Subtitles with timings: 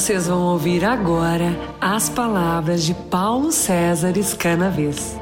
[0.00, 5.14] Vocês vão ouvir agora as palavras de Paulo César Escanaves.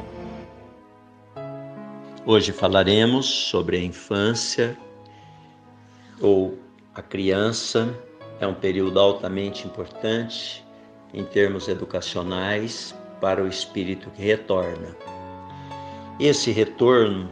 [2.25, 4.77] Hoje falaremos sobre a infância
[6.21, 6.57] ou
[6.95, 7.93] a criança.
[8.39, 10.65] É um período altamente importante
[11.13, 14.95] em termos educacionais para o espírito que retorna.
[16.17, 17.29] Esse retorno,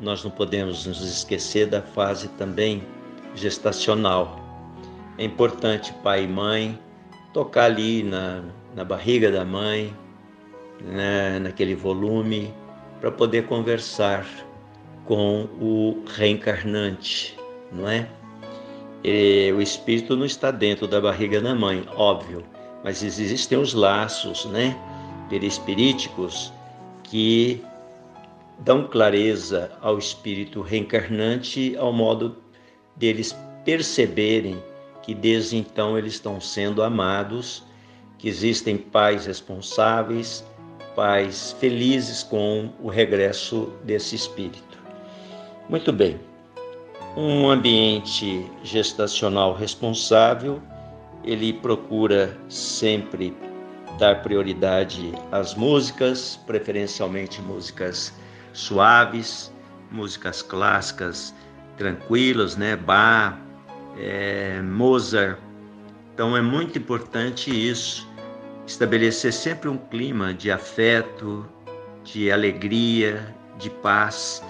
[0.00, 2.82] nós não podemos nos esquecer da fase também
[3.36, 4.40] gestacional.
[5.16, 6.76] É importante pai e mãe
[7.38, 8.42] tocar ali na,
[8.74, 9.94] na barriga da mãe,
[10.80, 12.52] né, naquele volume,
[13.00, 14.26] para poder conversar
[15.04, 17.38] com o reencarnante,
[17.70, 18.08] não é?
[19.04, 22.42] E o espírito não está dentro da barriga da mãe, óbvio,
[22.82, 24.76] mas existem os laços, né,
[25.30, 26.52] perispiríticos
[27.04, 27.62] que
[28.58, 32.36] dão clareza ao espírito reencarnante ao modo
[32.96, 33.32] deles
[33.64, 34.60] perceberem
[35.08, 37.64] que desde então eles estão sendo amados,
[38.18, 40.44] que existem pais responsáveis,
[40.94, 44.78] pais felizes com o regresso desse espírito.
[45.66, 46.20] Muito bem.
[47.16, 50.60] Um ambiente gestacional responsável,
[51.24, 53.34] ele procura sempre
[53.98, 58.12] dar prioridade às músicas, preferencialmente músicas
[58.52, 59.50] suaves,
[59.90, 61.34] músicas clássicas
[61.78, 62.76] tranquilas, né?
[62.76, 63.47] Bach,
[63.98, 65.38] é, Mozart.
[66.14, 68.08] Então é muito importante isso,
[68.66, 71.46] estabelecer sempre um clima de afeto,
[72.04, 74.42] de alegria, de paz,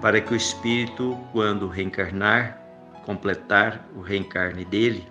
[0.00, 2.58] para que o espírito, quando reencarnar,
[3.04, 5.06] completar o reencarne dele,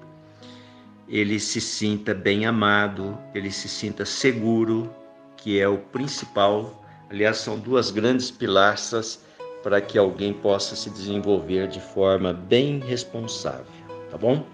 [1.08, 4.94] ele se sinta bem amado, ele se sinta seguro,
[5.38, 6.84] que é o principal.
[7.10, 9.24] Aliás, são duas grandes pilastras
[9.64, 13.66] para que alguém possa se desenvolver de forma bem responsável,
[14.10, 14.46] tá bom?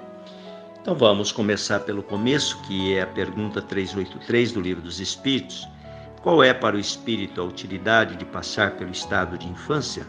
[0.82, 5.68] Então vamos começar pelo começo, que é a pergunta 383 do Livro dos Espíritos.
[6.22, 10.06] Qual é para o espírito a utilidade de passar pelo estado de infância?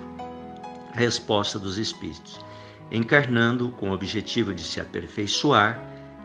[0.92, 2.40] Resposta dos espíritos.
[2.90, 5.80] Encarnando com o objetivo de se aperfeiçoar,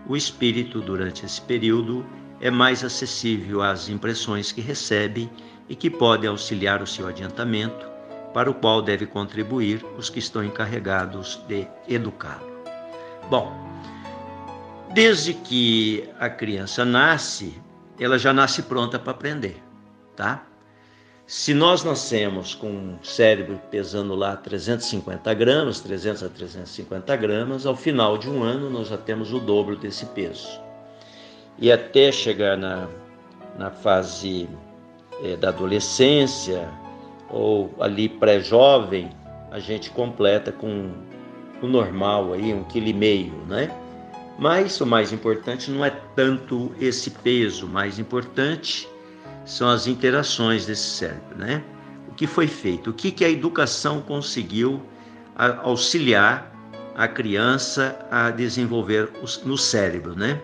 [0.07, 2.05] o espírito, durante esse período,
[2.39, 5.29] é mais acessível às impressões que recebe
[5.69, 7.89] e que pode auxiliar o seu adiantamento,
[8.33, 12.50] para o qual deve contribuir os que estão encarregados de educá-lo.
[13.29, 13.51] Bom,
[14.93, 17.61] desde que a criança nasce,
[17.99, 19.61] ela já nasce pronta para aprender,
[20.15, 20.45] tá?
[21.25, 27.73] Se nós nascemos com um cérebro pesando lá 350 gramas, 300 a 350 gramas, ao
[27.73, 30.59] final de um ano nós já temos o dobro desse peso.
[31.57, 32.89] E até chegar na,
[33.57, 34.49] na fase
[35.23, 36.67] é, da adolescência
[37.29, 39.09] ou ali pré-jovem,
[39.51, 40.91] a gente completa com
[41.65, 43.69] o normal aí, um quilo e meio, né?
[44.37, 48.87] Mas o mais importante não é tanto esse peso, o mais importante
[49.45, 51.63] são as interações desse cérebro, né?
[52.07, 52.89] O que foi feito?
[52.89, 54.81] O que, que a educação conseguiu
[55.63, 56.51] auxiliar
[56.95, 59.09] a criança a desenvolver
[59.45, 60.41] no cérebro, né?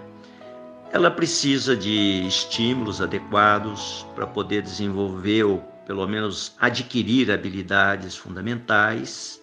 [0.92, 9.42] Ela precisa de estímulos adequados para poder desenvolver ou pelo menos adquirir habilidades fundamentais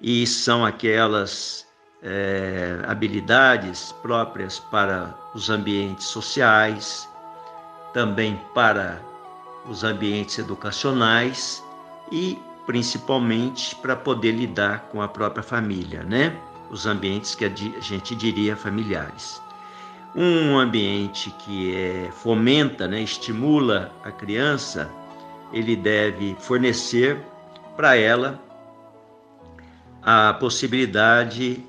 [0.00, 1.66] e são aquelas
[2.02, 7.08] é, habilidades próprias para os ambientes sociais,
[7.92, 9.00] também para
[9.68, 11.62] os ambientes educacionais
[12.12, 16.36] e principalmente para poder lidar com a própria família, né?
[16.70, 19.40] Os ambientes que a gente diria familiares.
[20.14, 24.90] Um ambiente que é, fomenta, né, estimula a criança,
[25.52, 27.20] ele deve fornecer
[27.76, 28.40] para ela
[30.08, 31.60] a possibilidade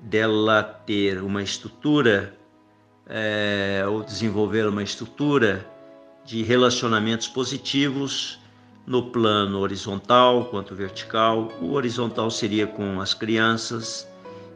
[0.00, 2.34] dela ter uma estrutura
[3.06, 5.68] é, ou desenvolver uma estrutura
[6.24, 8.40] de relacionamentos positivos
[8.86, 11.52] no plano horizontal quanto vertical.
[11.60, 14.08] O horizontal seria com as crianças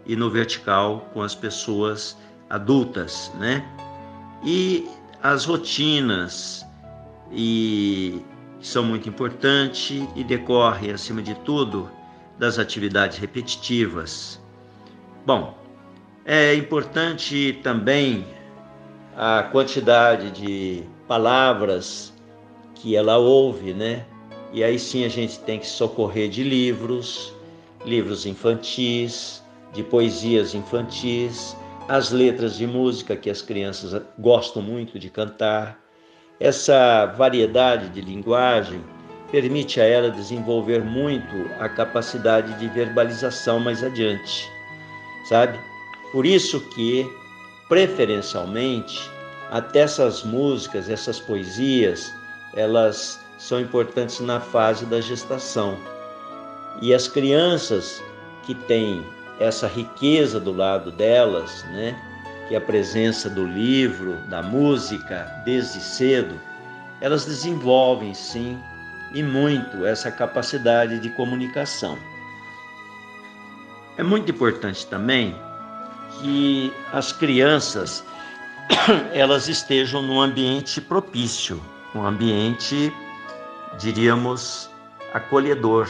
[0.07, 2.17] e no vertical com as pessoas
[2.49, 3.63] adultas, né?
[4.43, 4.89] E
[5.23, 6.65] as rotinas
[7.31, 8.23] e
[8.63, 12.00] são muito importantes e decorrem acima de tudo
[12.41, 14.41] das atividades repetitivas
[15.27, 15.55] Bom,
[16.25, 18.27] é importante também
[19.15, 22.13] a quantidade de palavras
[22.75, 24.07] que ela ouve, né?
[24.51, 27.35] E aí sim a gente tem que socorrer de livros,
[27.85, 29.43] livros infantis,
[29.75, 31.55] de poesias infantis,
[31.87, 35.79] as letras de música que as crianças gostam muito de cantar.
[36.41, 38.83] Essa variedade de linguagem
[39.31, 44.51] permite a ela desenvolver muito a capacidade de verbalização mais adiante
[45.31, 45.59] sabe?
[46.13, 47.09] Por isso que,
[47.69, 49.11] preferencialmente,
[49.51, 52.13] até essas músicas, essas poesias,
[52.55, 55.79] elas são importantes na fase da gestação.
[56.83, 58.03] E as crianças
[58.43, 59.05] que têm
[59.39, 61.97] essa riqueza do lado delas, né,
[62.49, 66.39] que é a presença do livro, da música desde cedo,
[67.01, 68.59] elas desenvolvem sim
[69.13, 71.99] e muito essa capacidade de comunicação.
[73.97, 75.37] É muito importante também
[76.19, 78.05] que as crianças
[79.13, 81.61] elas estejam num ambiente propício,
[81.95, 82.93] um ambiente,
[83.79, 84.71] diríamos,
[85.13, 85.89] acolhedor.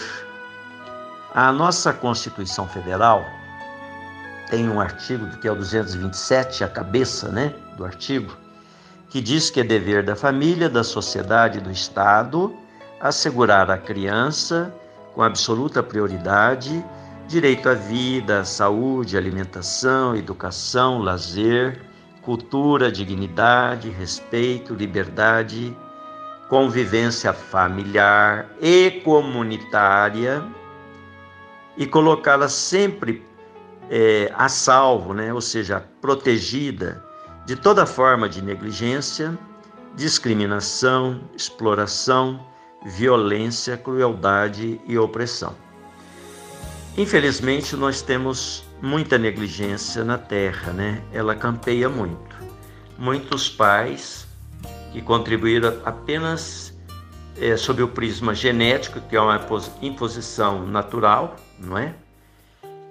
[1.35, 3.25] A nossa Constituição Federal
[4.49, 8.37] tem um artigo que é o 227, a cabeça, né, do artigo,
[9.09, 12.57] que diz que é dever da família, da sociedade do Estado
[13.01, 14.75] assegurar à criança
[15.15, 16.85] com absoluta prioridade
[17.27, 21.81] direito à vida, à saúde, alimentação, educação, lazer,
[22.23, 25.77] cultura, dignidade, respeito, liberdade,
[26.49, 30.45] convivência familiar e comunitária
[31.77, 33.25] e colocá-la sempre
[33.89, 35.33] é, a salvo, né?
[35.33, 37.05] ou seja, protegida
[37.47, 39.39] de toda forma de negligência,
[39.95, 42.45] discriminação, exploração,
[42.85, 45.55] violência, crueldade e opressão.
[46.97, 51.03] Infelizmente, nós temos muita negligência na terra, né?
[51.13, 52.37] Ela campeia muito.
[52.99, 54.27] Muitos pais
[54.93, 56.77] que contribuíram apenas
[57.39, 59.41] é, sob o prisma genético, que é uma
[59.81, 61.95] imposição natural, não é?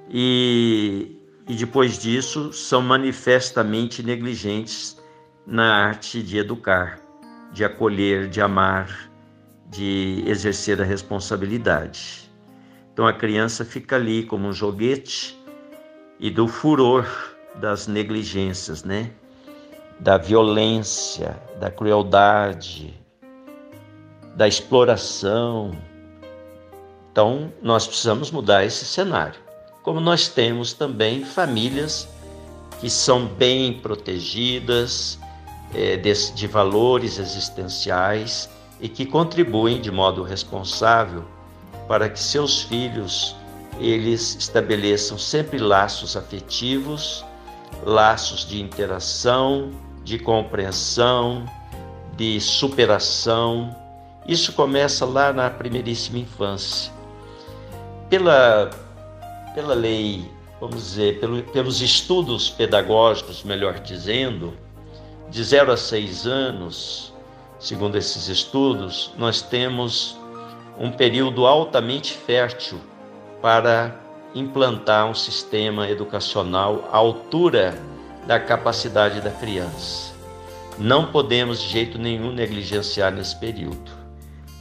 [0.09, 1.17] E,
[1.47, 4.97] e depois disso são manifestamente negligentes
[5.45, 6.99] na arte de educar,
[7.51, 9.08] de acolher, de amar,
[9.69, 12.29] de exercer a responsabilidade.
[12.91, 15.37] Então a criança fica ali como um joguete
[16.19, 17.07] e do furor
[17.55, 19.11] das negligências, né?
[19.99, 22.93] Da violência, da crueldade,
[24.35, 25.71] da exploração.
[27.11, 29.39] Então nós precisamos mudar esse cenário.
[29.83, 32.07] Como nós temos também famílias
[32.79, 35.19] que são bem protegidas
[35.73, 38.49] é, de, de valores existenciais
[38.79, 41.23] e que contribuem de modo responsável
[41.87, 43.35] para que seus filhos
[43.79, 47.25] eles estabeleçam sempre laços afetivos,
[47.83, 49.71] laços de interação,
[50.03, 51.45] de compreensão,
[52.15, 53.75] de superação.
[54.27, 56.91] Isso começa lá na primeiríssima infância.
[58.09, 58.69] Pela,
[59.55, 64.53] pela lei, vamos dizer, pelo, pelos estudos pedagógicos, melhor dizendo,
[65.29, 67.08] de 0 a 6 anos,
[67.59, 70.17] segundo esses estudos, nós temos
[70.79, 72.79] um período altamente fértil
[73.41, 73.99] para
[74.33, 77.77] implantar um sistema educacional à altura
[78.25, 80.13] da capacidade da criança.
[80.77, 83.91] Não podemos de jeito nenhum negligenciar nesse período.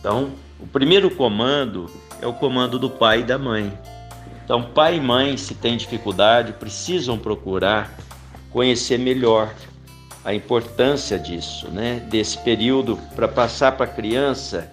[0.00, 1.86] Então, o primeiro comando
[2.20, 3.72] é o comando do pai e da mãe.
[4.44, 7.94] Então, pai e mãe, se têm dificuldade, precisam procurar
[8.50, 9.52] conhecer melhor
[10.24, 12.02] a importância disso, né?
[12.08, 14.70] Desse período para passar para a criança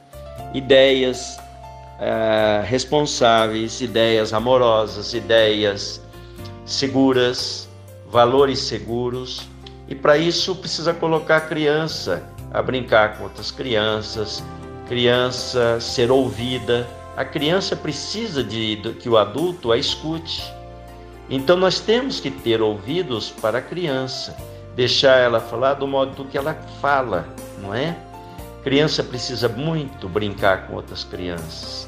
[0.54, 1.38] ideias
[2.00, 6.02] uh, responsáveis, ideias amorosas, ideias
[6.66, 7.70] seguras,
[8.08, 9.48] valores seguros.
[9.88, 14.44] E para isso precisa colocar a criança a brincar com outras crianças,
[14.88, 16.88] criança ser ouvida.
[17.18, 20.44] A criança precisa de, de que o adulto a escute.
[21.30, 24.36] Então nós temos que ter ouvidos para a criança,
[24.76, 27.26] deixar ela falar do modo que ela fala,
[27.62, 27.96] não é?
[28.64, 31.88] Criança precisa muito brincar com outras crianças.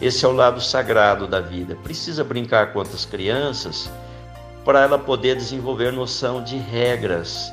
[0.00, 1.76] Esse é o lado sagrado da vida.
[1.82, 3.90] Precisa brincar com outras crianças
[4.64, 7.52] para ela poder desenvolver noção de regras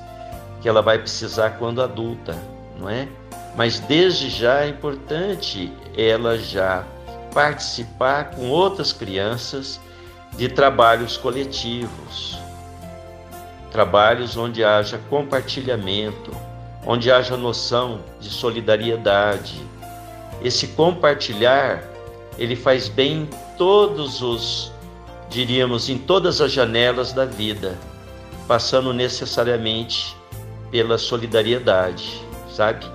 [0.61, 2.35] que ela vai precisar quando adulta,
[2.77, 3.07] não é?
[3.55, 6.83] Mas desde já é importante ela já
[7.33, 9.79] participar com outras crianças
[10.35, 12.38] de trabalhos coletivos,
[13.71, 16.31] trabalhos onde haja compartilhamento,
[16.85, 19.61] onde haja noção de solidariedade.
[20.41, 21.83] Esse compartilhar,
[22.37, 24.71] ele faz bem em todos os,
[25.29, 27.77] diríamos, em todas as janelas da vida,
[28.47, 30.15] passando necessariamente
[30.71, 32.85] pela solidariedade, sabe?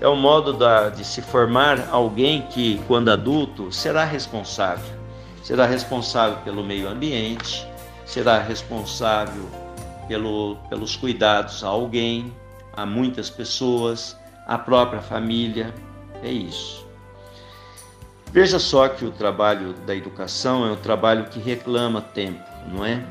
[0.00, 5.04] É o modo da, de se formar alguém que, quando adulto, será responsável
[5.44, 7.68] será responsável pelo meio ambiente,
[8.06, 9.44] será responsável
[10.08, 12.32] pelo, pelos cuidados a alguém,
[12.76, 15.72] a muitas pessoas, a própria família.
[16.22, 16.86] É isso.
[18.32, 22.42] Veja só que o trabalho da educação é um trabalho que reclama tempo,
[22.72, 23.04] não é?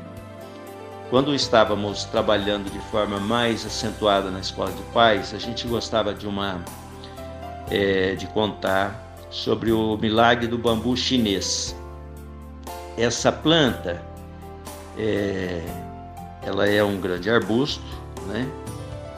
[1.08, 6.26] Quando estávamos trabalhando de forma mais acentuada na escola de pais, a gente gostava de
[6.26, 6.62] uma
[7.70, 11.74] é, de contar sobre o milagre do bambu chinês
[12.96, 14.00] essa planta
[14.96, 15.60] é,
[16.44, 17.82] ela é um grande arbusto,
[18.26, 18.46] né?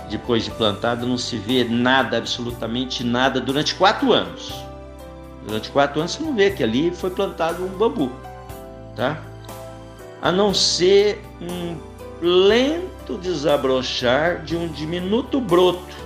[0.09, 4.55] Depois de plantada não se vê nada, absolutamente nada durante quatro anos.
[5.45, 8.11] Durante quatro anos você não vê que ali foi plantado um bambu,
[8.95, 9.21] tá?
[10.23, 11.77] A não ser um
[12.21, 15.97] lento desabrochar de um diminuto broto,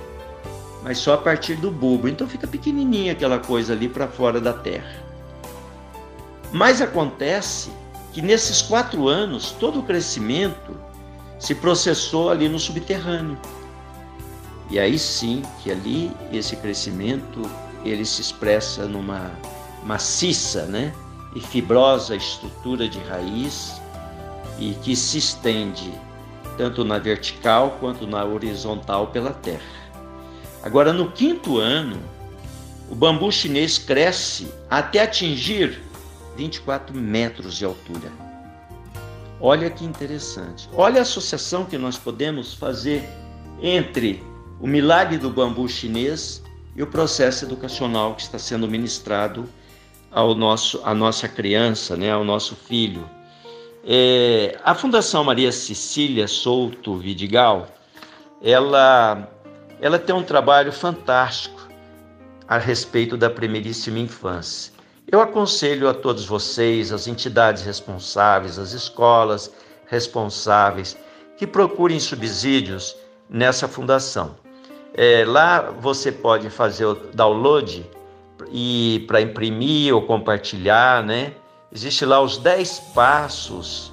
[0.83, 2.07] mas só a partir do bulbo.
[2.07, 5.01] Então fica pequenininha aquela coisa ali para fora da terra.
[6.51, 7.71] Mas acontece
[8.11, 10.75] que nesses quatro anos todo o crescimento
[11.41, 13.37] se processou ali no subterrâneo.
[14.69, 17.41] E aí sim que ali esse crescimento
[17.83, 19.31] ele se expressa numa
[19.83, 20.93] maciça, né,
[21.35, 23.81] e fibrosa estrutura de raiz
[24.59, 25.91] e que se estende
[26.57, 29.81] tanto na vertical quanto na horizontal pela terra.
[30.61, 31.99] Agora no quinto ano,
[32.87, 35.81] o bambu chinês cresce até atingir
[36.37, 38.30] 24 metros de altura.
[39.41, 40.69] Olha que interessante.
[40.73, 43.03] Olha a associação que nós podemos fazer
[43.59, 44.23] entre
[44.59, 46.43] o milagre do bambu chinês
[46.75, 49.49] e o processo educacional que está sendo ministrado
[50.11, 53.09] ao nosso, à nossa criança, né, ao nosso filho.
[53.83, 57.67] É, a Fundação Maria Cecília Souto Vidigal,
[58.43, 59.27] ela,
[59.81, 61.67] ela tem um trabalho fantástico
[62.47, 64.71] a respeito da primeiríssima infância.
[65.11, 69.51] Eu aconselho a todos vocês, as entidades responsáveis, as escolas
[69.85, 70.97] responsáveis,
[71.37, 72.95] que procurem subsídios
[73.29, 74.37] nessa fundação.
[74.93, 77.85] É, lá você pode fazer o download
[78.53, 81.33] e para imprimir ou compartilhar, né?
[81.73, 83.91] Existe lá os 10 passos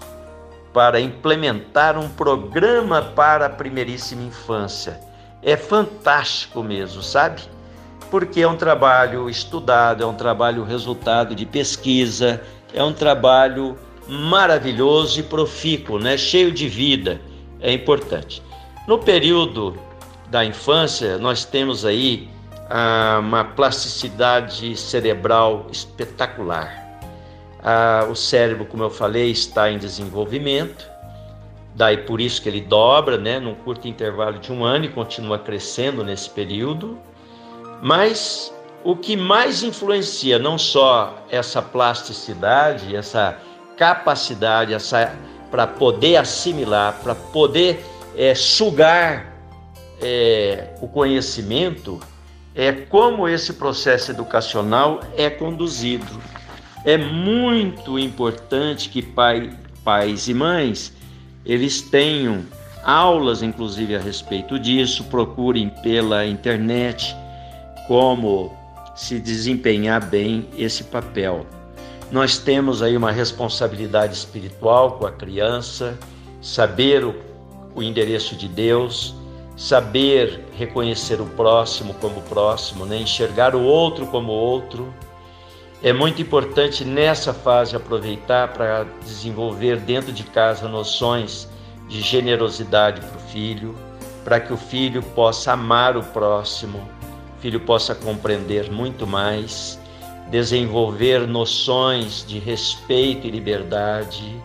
[0.73, 5.01] para implementar um programa para a primeiríssima infância.
[5.43, 7.43] É fantástico mesmo, sabe?
[8.11, 12.41] Porque é um trabalho estudado, é um trabalho resultado de pesquisa,
[12.73, 13.77] é um trabalho
[14.09, 16.17] maravilhoso e profícuo, né?
[16.17, 17.21] cheio de vida,
[17.61, 18.43] é importante.
[18.87, 19.77] No período
[20.31, 22.29] da infância, nós temos aí
[22.71, 26.87] ah, uma plasticidade cerebral espetacular.
[27.63, 30.89] Ah, o cérebro, como eu falei, está em desenvolvimento,
[31.75, 35.39] daí por isso que ele dobra, né, num curto intervalo de um ano e continua
[35.39, 36.99] crescendo nesse período.
[37.83, 38.53] Mas
[38.85, 43.39] o que mais influencia não só essa plasticidade, essa
[43.77, 45.15] capacidade, essa
[45.51, 47.85] para poder assimilar, para poder
[48.17, 49.33] é, sugar
[50.01, 51.99] é, o conhecimento,
[52.55, 56.21] é como esse processo educacional é conduzido.
[56.85, 59.53] É muito importante que pai,
[59.85, 60.93] pais e mães
[61.45, 62.45] eles tenham
[62.85, 67.17] aulas, inclusive a respeito disso, procurem pela internet
[67.89, 68.55] como
[68.95, 71.47] se desempenhar bem esse papel.
[72.13, 75.99] Nós temos aí uma responsabilidade espiritual com a criança,
[76.43, 77.15] saber o,
[77.75, 79.15] o endereço de Deus,
[79.57, 82.99] saber reconhecer o próximo como próximo, né?
[82.99, 84.93] enxergar o outro como outro.
[85.83, 91.49] É muito importante nessa fase aproveitar para desenvolver dentro de casa noções
[91.89, 93.75] de generosidade para o filho,
[94.25, 96.98] para que o filho possa amar o próximo,
[97.41, 99.79] filho possa compreender muito mais
[100.31, 104.43] desenvolver noções de respeito e liberdade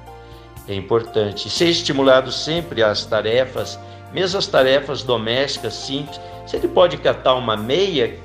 [0.67, 1.49] é importante.
[1.49, 3.77] Ser estimulado sempre às tarefas,
[4.13, 6.19] mesmo as tarefas domésticas simples.
[6.47, 8.17] Se ele pode catar uma meia,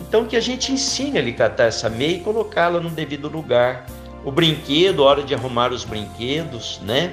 [0.00, 3.86] então que a gente ensine ele a catar essa meia e colocá-la no devido lugar.
[4.24, 7.12] O brinquedo, hora de arrumar os brinquedos, né?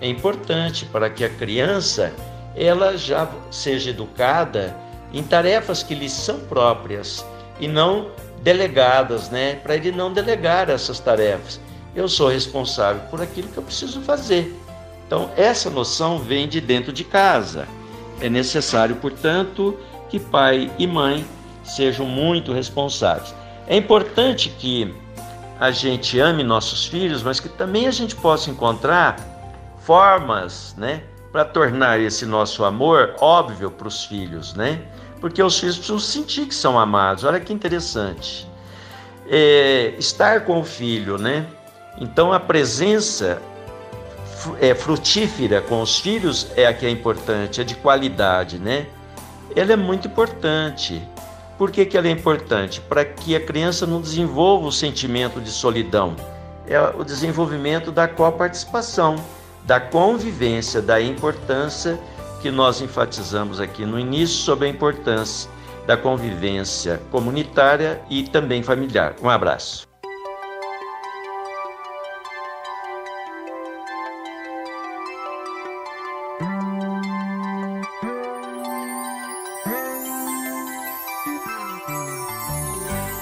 [0.00, 2.12] É importante para que a criança
[2.56, 4.74] ela já seja educada
[5.14, 7.24] em tarefas que lhe são próprias
[7.60, 8.10] e não
[8.42, 9.54] delegadas, né?
[9.54, 11.60] Para ele não delegar essas tarefas.
[11.94, 14.52] Eu sou responsável por aquilo que eu preciso fazer.
[15.06, 17.68] Então, essa noção vem de dentro de casa.
[18.20, 19.78] É necessário, portanto,
[20.10, 21.24] que pai e mãe
[21.62, 23.34] sejam muito responsáveis.
[23.66, 24.92] É importante que
[25.60, 29.16] a gente ame nossos filhos, mas que também a gente possa encontrar
[29.78, 34.82] formas, né, para tornar esse nosso amor óbvio para os filhos, né?
[35.24, 37.24] Porque os filhos precisam sentir que são amados.
[37.24, 38.46] Olha que interessante.
[39.26, 41.46] É, estar com o filho, né?
[41.98, 43.40] Então a presença
[44.60, 48.86] é, frutífera com os filhos é a que é importante, é de qualidade, né?
[49.56, 51.02] Ela é muito importante.
[51.56, 52.82] Por que, que ela é importante?
[52.82, 56.14] Para que a criança não desenvolva o sentimento de solidão.
[56.68, 59.16] É o desenvolvimento da coparticipação,
[59.62, 61.98] da convivência, da importância
[62.44, 65.50] que nós enfatizamos aqui no início sobre a importância
[65.86, 69.16] da convivência comunitária e também familiar.
[69.22, 69.88] Um abraço.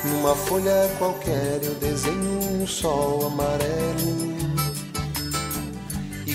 [0.05, 3.72] Numa folha qualquer eu desenho um sol amarelo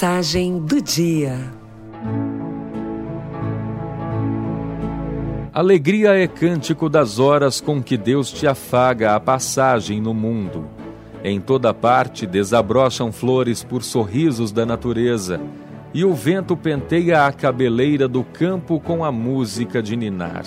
[0.00, 1.36] Mensagem do dia.
[5.52, 10.64] Alegria é cântico das horas com que Deus te afaga a passagem no mundo.
[11.22, 15.38] Em toda parte desabrocham flores por sorrisos da natureza,
[15.92, 20.46] e o vento penteia a cabeleira do campo com a música de ninar.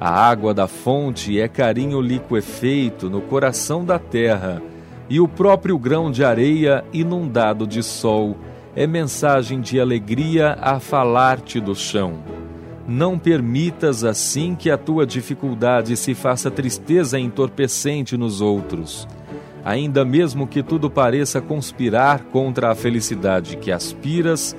[0.00, 4.62] A água da fonte é carinho liquefeito no coração da terra
[5.10, 8.34] e o próprio grão de areia inundado de sol
[8.74, 12.14] é mensagem de alegria a falar-te do chão.
[12.86, 19.06] Não permitas assim que a tua dificuldade se faça tristeza entorpecente nos outros.
[19.64, 24.56] Ainda mesmo que tudo pareça conspirar contra a felicidade que aspiras,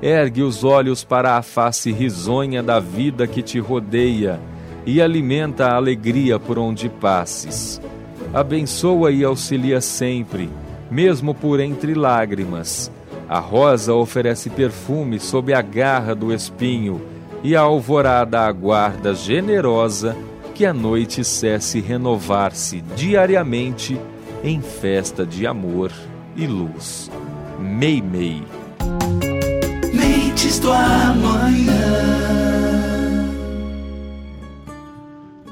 [0.00, 4.38] ergue os olhos para a face risonha da vida que te rodeia
[4.86, 7.80] e alimenta a alegria por onde passes
[8.34, 10.50] abençoa e auxilia sempre,
[10.90, 12.90] mesmo por entre lágrimas.
[13.28, 17.00] A rosa oferece perfume sob a garra do espinho,
[17.42, 20.16] e a alvorada aguarda generosa
[20.54, 24.00] que a noite cesse renovar-se diariamente
[24.42, 25.92] em festa de amor
[26.36, 27.10] e luz.
[27.58, 28.42] Mei Mei.
[29.92, 31.74] Mentes do amanhã.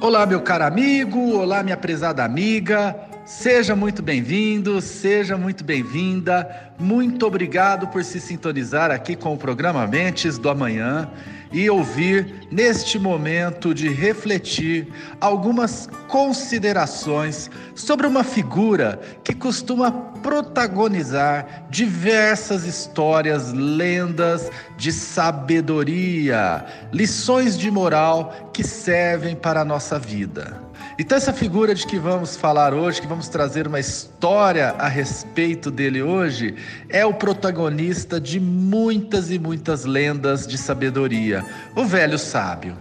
[0.01, 3.12] Olá, meu caro amigo, olá, minha prezada amiga.
[3.25, 6.73] Seja muito bem-vindo, seja muito bem-vinda.
[6.77, 11.09] Muito obrigado por se sintonizar aqui com o programa Mentes do Amanhã
[11.53, 14.89] e ouvir neste momento de refletir
[15.21, 27.71] algumas considerações sobre uma figura que costuma protagonizar diversas histórias, lendas de sabedoria, lições de
[27.71, 30.72] moral que servem para a nossa vida.
[30.99, 35.71] Então, essa figura de que vamos falar hoje, que vamos trazer uma história a respeito
[35.71, 36.55] dele hoje,
[36.89, 42.77] é o protagonista de muitas e muitas lendas de sabedoria, o velho sábio.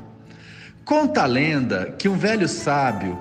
[0.83, 3.17] Conta a lenda que um velho sábio,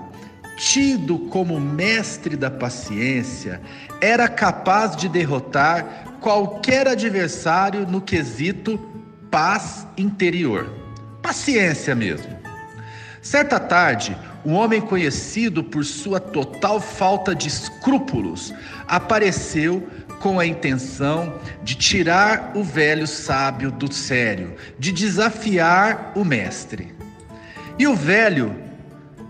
[0.57, 3.61] tido como mestre da paciência,
[4.01, 8.79] era capaz de derrotar qualquer adversário no quesito
[9.31, 10.69] paz interior.
[11.23, 12.41] Paciência mesmo.
[13.23, 18.55] Certa tarde, um homem conhecido por sua total falta de escrúpulos
[18.87, 19.87] apareceu
[20.21, 26.95] com a intenção de tirar o velho sábio do sério, de desafiar o mestre.
[27.79, 28.55] E o velho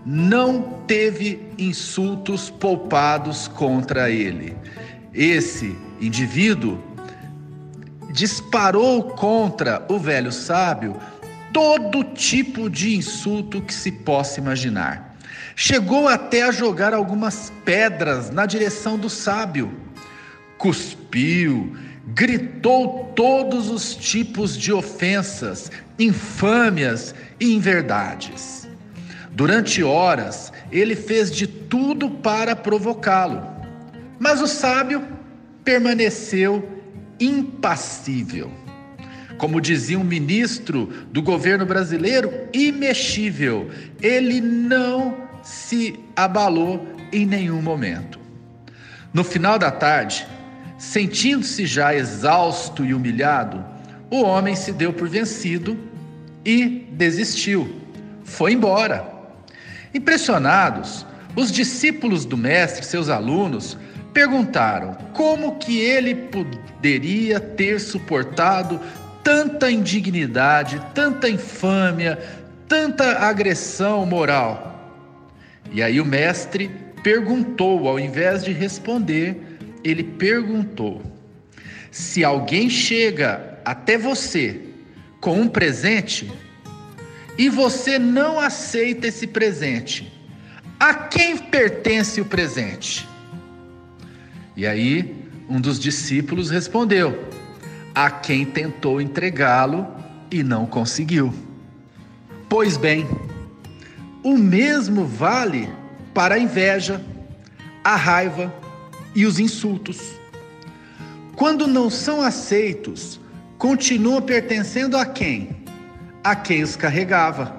[0.05, 4.55] não teve insultos poupados contra ele.
[5.13, 6.79] Esse indivíduo
[8.11, 10.97] disparou contra o velho sábio
[11.53, 15.15] todo tipo de insulto que se possa imaginar.
[15.55, 19.71] Chegou até a jogar algumas pedras na direção do sábio.
[20.57, 21.75] Cuspiu,
[22.07, 28.67] gritou todos os tipos de ofensas, infâmias e inverdades.
[29.31, 33.41] Durante horas, ele fez de tudo para provocá-lo,
[34.19, 35.07] mas o sábio
[35.63, 36.67] permaneceu
[37.19, 38.60] impassível
[39.41, 43.71] como dizia um ministro do governo brasileiro, imexível.
[43.99, 48.19] Ele não se abalou em nenhum momento.
[49.11, 50.27] No final da tarde,
[50.77, 53.65] sentindo-se já exausto e humilhado,
[54.11, 55.75] o homem se deu por vencido
[56.45, 57.81] e desistiu,
[58.23, 59.11] foi embora.
[59.91, 61.03] Impressionados,
[61.35, 63.75] os discípulos do mestre, seus alunos,
[64.13, 68.79] perguntaram como que ele poderia ter suportado
[69.23, 72.17] tanta indignidade, tanta infâmia,
[72.67, 74.71] tanta agressão moral.
[75.71, 76.69] E aí o mestre
[77.03, 81.01] perguntou, ao invés de responder, ele perguntou:
[81.89, 84.59] se alguém chega até você
[85.19, 86.31] com um presente
[87.37, 90.11] e você não aceita esse presente,
[90.79, 93.07] a quem pertence o presente?
[94.55, 95.15] E aí
[95.49, 97.27] um dos discípulos respondeu:
[97.93, 99.87] a quem tentou entregá-lo
[100.29, 101.33] e não conseguiu.
[102.47, 103.07] Pois bem,
[104.23, 105.69] o mesmo vale
[106.13, 107.03] para a inveja,
[107.83, 108.53] a raiva
[109.15, 110.19] e os insultos.
[111.35, 113.19] Quando não são aceitos,
[113.57, 115.63] continuam pertencendo a quem?
[116.23, 117.55] A quem os carregava,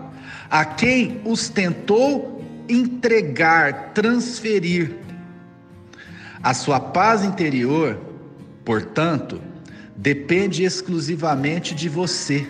[0.51, 4.97] a quem os tentou entregar, transferir.
[6.43, 7.99] A sua paz interior,
[8.65, 9.41] portanto,
[10.03, 12.45] depende exclusivamente de você.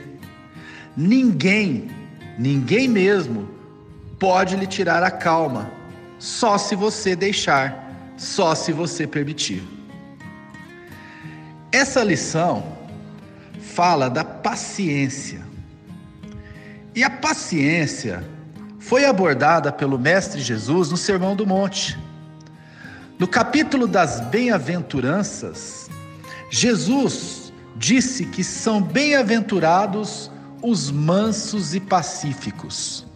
[0.97, 1.91] Ninguém,
[2.39, 3.47] ninguém mesmo,
[4.19, 5.71] pode lhe tirar a calma,
[6.19, 9.63] só se você deixar, só se você permitir.
[11.71, 12.65] Essa lição
[13.61, 15.43] fala da paciência.
[16.95, 18.25] E a paciência
[18.79, 21.99] foi abordada pelo Mestre Jesus no Sermão do Monte.
[23.19, 25.91] No capítulo das bem-aventuranças,
[26.51, 27.42] Jesus
[27.77, 30.31] disse que são bem-aventurados
[30.63, 33.07] os mansos e pacíficos.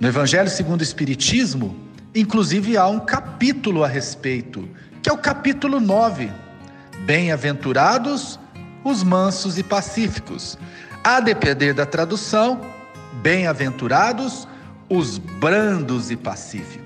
[0.00, 1.76] No Evangelho segundo o Espiritismo,
[2.14, 4.68] inclusive há um capítulo a respeito,
[5.02, 6.30] que é o capítulo 9.
[7.04, 8.38] Bem-aventurados
[8.82, 10.58] os mansos e pacíficos.
[11.04, 12.60] A depender da tradução,
[13.22, 14.48] bem-aventurados
[14.88, 16.79] os brandos e pacíficos.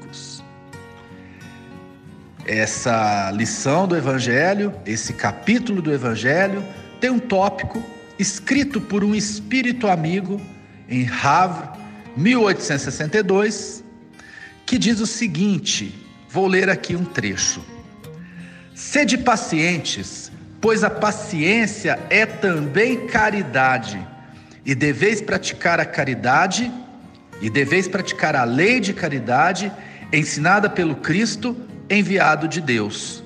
[2.46, 6.62] Essa lição do Evangelho, esse capítulo do Evangelho,
[7.00, 7.82] tem um tópico
[8.18, 10.40] escrito por um espírito amigo
[10.88, 11.68] em Havre,
[12.16, 13.82] 1862,
[14.66, 15.94] que diz o seguinte:
[16.28, 17.64] vou ler aqui um trecho.
[18.74, 20.30] Sede pacientes,
[20.60, 24.06] pois a paciência é também caridade,
[24.66, 26.70] e deveis praticar a caridade,
[27.40, 29.72] e deveis praticar a lei de caridade
[30.12, 31.56] ensinada pelo Cristo,
[31.88, 33.22] enviado de Deus.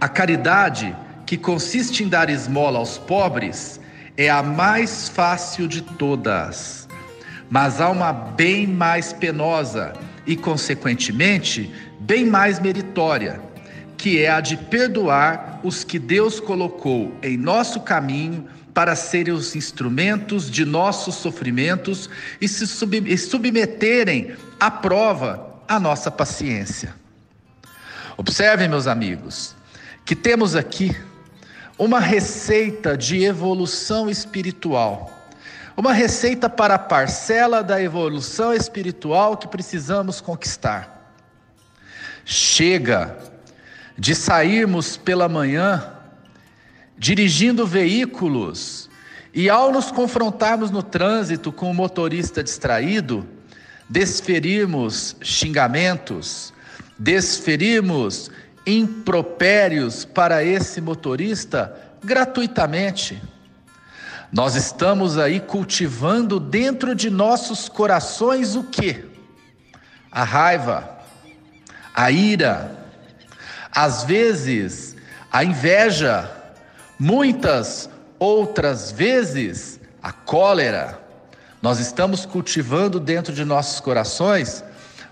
[0.00, 3.80] A caridade, que consiste em dar esmola aos pobres,
[4.16, 6.86] é a mais fácil de todas
[7.48, 9.92] mas há uma bem mais penosa
[10.26, 13.40] e, consequentemente, bem mais meritória,
[13.96, 19.56] que é a de perdoar os que Deus colocou em nosso caminho para serem os
[19.56, 26.94] instrumentos de nossos sofrimentos e se submeterem à prova a nossa paciência.
[28.16, 29.54] Observem, meus amigos,
[30.04, 30.96] que temos aqui
[31.78, 35.16] uma receita de evolução espiritual
[35.76, 41.12] uma receita para a parcela da evolução espiritual que precisamos conquistar.
[42.24, 43.16] Chega
[43.96, 45.92] de sairmos pela manhã
[46.96, 48.88] dirigindo veículos
[49.34, 53.28] e, ao nos confrontarmos no trânsito com o motorista distraído,
[53.86, 56.54] desferirmos xingamentos,
[56.98, 58.30] desferirmos
[58.66, 63.22] impropérios para esse motorista gratuitamente.
[64.32, 69.04] Nós estamos aí cultivando dentro de nossos corações o que?
[70.10, 70.98] A raiva,
[71.94, 72.76] a ira,
[73.70, 74.96] às vezes
[75.30, 76.30] a inveja,
[76.98, 81.00] muitas outras vezes a cólera.
[81.60, 84.64] Nós estamos cultivando dentro de nossos corações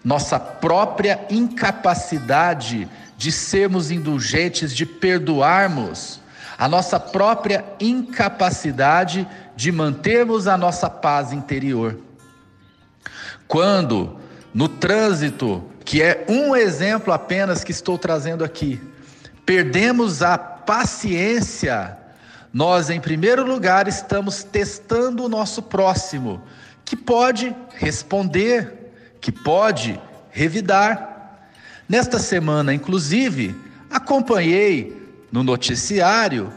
[0.05, 2.87] nossa própria incapacidade
[3.17, 6.21] de sermos indulgentes, de perdoarmos
[6.59, 11.99] a nossa própria incapacidade de mantermos a nossa paz interior.
[13.49, 14.19] Quando,
[14.53, 18.81] no trânsito, que é um exemplo apenas que estou trazendo aqui,
[19.45, 21.97] perdemos a paciência,
[22.53, 26.43] nós, em primeiro lugar, estamos testando o nosso próximo,
[26.85, 28.84] que pode responder,
[29.25, 29.99] que pode
[30.31, 31.39] revidar.
[31.89, 33.57] Nesta semana, inclusive,
[33.91, 34.95] acompanhei
[35.33, 36.53] no noticiário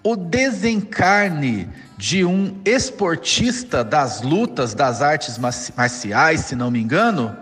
[0.00, 5.38] o desencarne de um esportista das lutas das artes
[5.76, 7.36] marciais, se não me engano,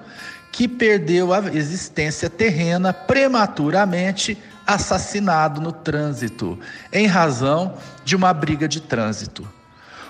[0.50, 6.58] que perdeu a existência terrena prematuramente assassinado no trânsito,
[6.90, 7.74] em razão
[8.06, 9.46] de uma briga de trânsito.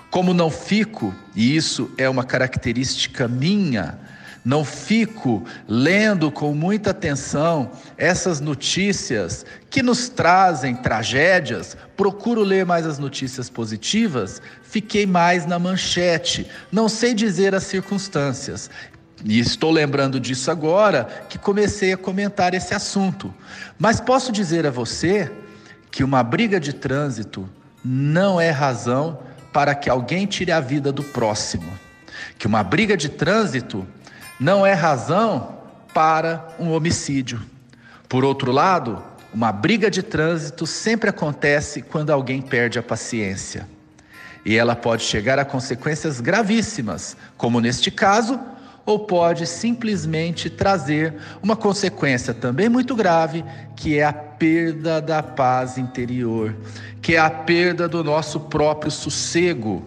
[0.09, 3.99] Como não fico, e isso é uma característica minha,
[4.43, 12.85] não fico lendo com muita atenção essas notícias que nos trazem tragédias, procuro ler mais
[12.85, 18.69] as notícias positivas, fiquei mais na manchete, não sei dizer as circunstâncias.
[19.23, 23.33] E estou lembrando disso agora que comecei a comentar esse assunto.
[23.79, 25.31] Mas posso dizer a você
[25.89, 27.49] que uma briga de trânsito
[27.85, 29.19] não é razão
[29.53, 31.71] para que alguém tire a vida do próximo.
[32.37, 33.87] Que uma briga de trânsito
[34.39, 35.57] não é razão
[35.93, 37.41] para um homicídio.
[38.09, 39.01] Por outro lado,
[39.33, 43.67] uma briga de trânsito sempre acontece quando alguém perde a paciência.
[44.45, 48.39] E ela pode chegar a consequências gravíssimas, como neste caso,
[48.85, 53.43] ou pode simplesmente trazer uma consequência também muito grave,
[53.75, 56.53] que é a perda da paz interior,
[57.01, 59.83] que é a perda do nosso próprio sossego.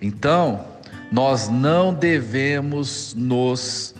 [0.00, 0.71] Então,
[1.12, 3.94] nós não devemos nos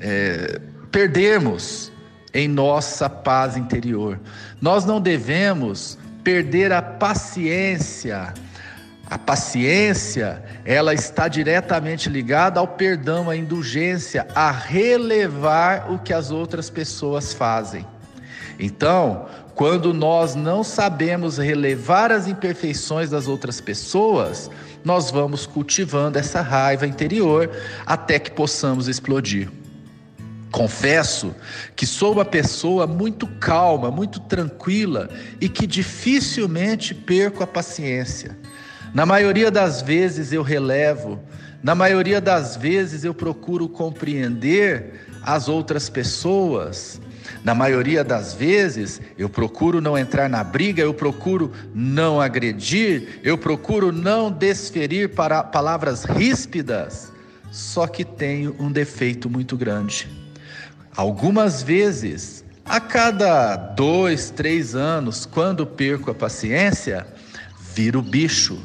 [0.00, 0.60] é,
[0.92, 1.90] perdermos
[2.32, 4.20] em nossa paz interior.
[4.60, 8.32] Nós não devemos perder a paciência.
[9.10, 16.30] A paciência, ela está diretamente ligada ao perdão, à indulgência, a relevar o que as
[16.30, 17.84] outras pessoas fazem.
[18.58, 24.50] Então, quando nós não sabemos relevar as imperfeições das outras pessoas,
[24.84, 27.50] nós vamos cultivando essa raiva interior
[27.86, 29.48] até que possamos explodir.
[30.50, 31.34] Confesso
[31.74, 35.08] que sou uma pessoa muito calma, muito tranquila
[35.40, 38.36] e que dificilmente perco a paciência.
[38.92, 41.20] Na maioria das vezes eu relevo,
[41.62, 47.00] na maioria das vezes eu procuro compreender as outras pessoas.
[47.44, 53.36] Na maioria das vezes, eu procuro não entrar na briga, eu procuro não agredir, eu
[53.36, 57.12] procuro não desferir para palavras ríspidas.
[57.52, 60.08] Só que tenho um defeito muito grande.
[60.96, 67.06] Algumas vezes, a cada dois, três anos, quando perco a paciência,
[67.74, 68.58] viro bicho,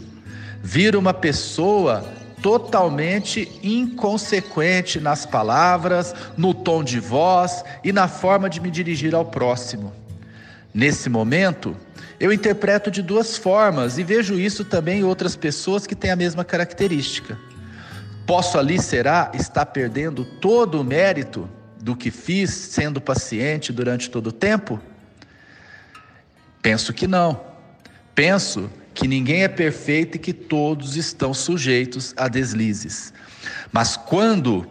[0.64, 2.06] viro uma pessoa
[2.42, 9.26] totalmente inconsequente nas palavras, no tom de voz e na forma de me dirigir ao
[9.26, 9.94] próximo.
[10.74, 11.76] Nesse momento,
[12.20, 16.16] eu interpreto de duas formas e vejo isso também em outras pessoas que têm a
[16.16, 17.38] mesma característica.
[18.26, 21.50] Posso ali, será, estar perdendo todo o mérito
[21.82, 24.80] do que fiz sendo paciente durante todo o tempo?
[26.62, 27.42] Penso que não.
[28.14, 33.14] Penso que ninguém é perfeito e que todos estão sujeitos a deslizes.
[33.72, 34.68] Mas quando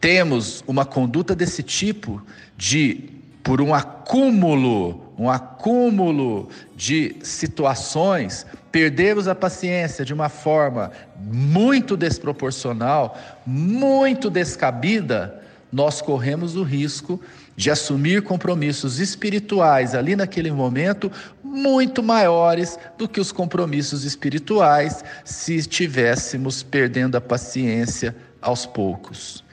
[0.00, 2.22] temos uma conduta desse tipo,
[2.56, 11.96] de por um acúmulo, um acúmulo de situações, perdermos a paciência de uma forma muito
[11.96, 15.40] desproporcional, muito descabida,
[15.72, 17.20] nós corremos o risco
[17.56, 21.10] de assumir compromissos espirituais ali naquele momento
[21.46, 29.44] muito maiores do que os compromissos espirituais se estivéssemos perdendo a paciência aos poucos.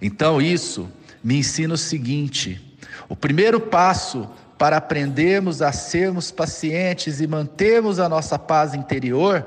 [0.00, 0.88] Então, isso
[1.22, 2.76] me ensina o seguinte:
[3.08, 9.46] o primeiro passo para aprendermos a sermos pacientes e mantermos a nossa paz interior,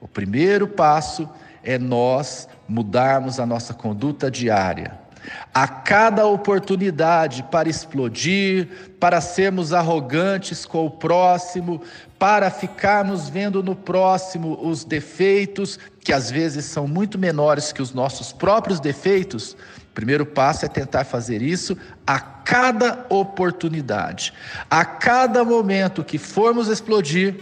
[0.00, 1.28] o primeiro passo
[1.62, 5.03] é nós mudarmos a nossa conduta diária
[5.52, 11.80] a cada oportunidade para explodir, para sermos arrogantes com o próximo,
[12.18, 17.92] para ficarmos vendo no próximo os defeitos, que às vezes são muito menores que os
[17.92, 24.34] nossos próprios defeitos, o primeiro passo é tentar fazer isso a cada oportunidade.
[24.68, 27.36] A cada momento que formos explodir,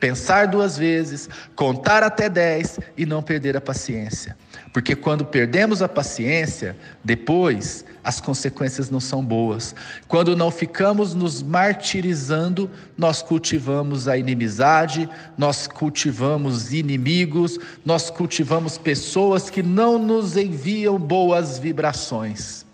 [0.00, 4.36] pensar duas vezes, contar até dez e não perder a paciência.
[4.72, 9.74] Porque quando perdemos a paciência, depois as consequências não são boas.
[10.08, 19.50] Quando não ficamos nos martirizando, nós cultivamos a inimizade, nós cultivamos inimigos, nós cultivamos pessoas
[19.50, 22.64] que não nos enviam boas vibrações.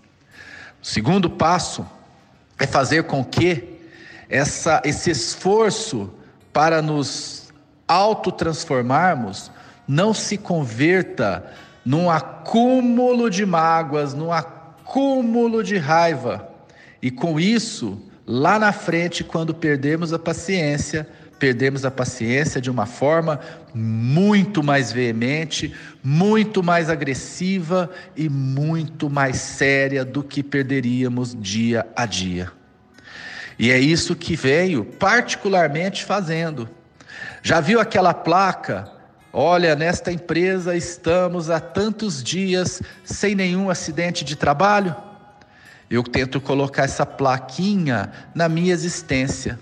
[0.81, 1.85] O segundo passo
[2.61, 3.77] é fazer com que
[4.29, 6.13] essa, esse esforço
[6.53, 7.53] para nos
[7.89, 9.51] autotransformarmos
[9.87, 11.45] não se converta
[11.89, 16.47] num acúmulo de mágoas, num acúmulo de raiva.
[17.01, 21.09] E com isso, lá na frente, quando perdemos a paciência,
[21.39, 23.41] perdemos a paciência de uma forma
[23.73, 25.75] muito mais veemente,
[26.05, 32.53] muito mais agressiva e muito mais séria do que perderíamos dia a dia.
[33.59, 36.69] E é isso que veio particularmente fazendo.
[37.43, 38.98] Já viu aquela placa
[39.41, 44.97] Olha, nesta empresa estamos há tantos dias sem nenhum acidente de trabalho.
[45.89, 49.57] Eu tento colocar essa plaquinha na minha existência.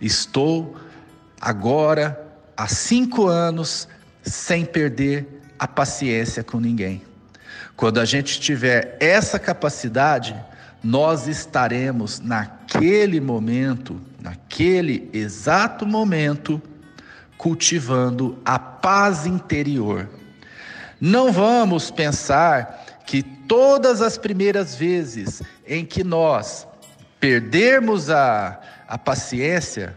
[0.00, 0.76] Estou
[1.40, 2.16] agora
[2.56, 3.88] há cinco anos
[4.22, 7.02] sem perder a paciência com ninguém.
[7.74, 10.36] Quando a gente tiver essa capacidade,
[10.80, 16.62] nós estaremos naquele momento, naquele exato momento,
[17.38, 20.08] cultivando a paz interior.
[21.00, 26.66] Não vamos pensar que todas as primeiras vezes em que nós
[27.20, 29.96] perdermos a, a paciência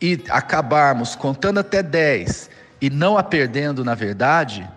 [0.00, 2.50] e acabarmos contando até 10
[2.80, 4.68] e não a perdendo na verdade,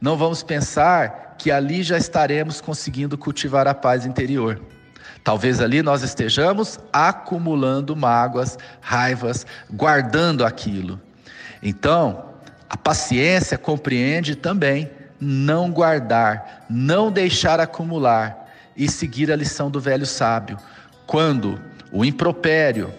[0.00, 4.60] não vamos pensar que ali já estaremos conseguindo cultivar a paz interior.
[5.22, 11.00] Talvez ali nós estejamos acumulando mágoas, raivas, guardando aquilo.
[11.62, 12.26] Então,
[12.68, 14.90] a paciência compreende também
[15.20, 20.56] não guardar, não deixar acumular e seguir a lição do velho sábio.
[21.06, 21.60] Quando
[21.92, 22.94] o impropério,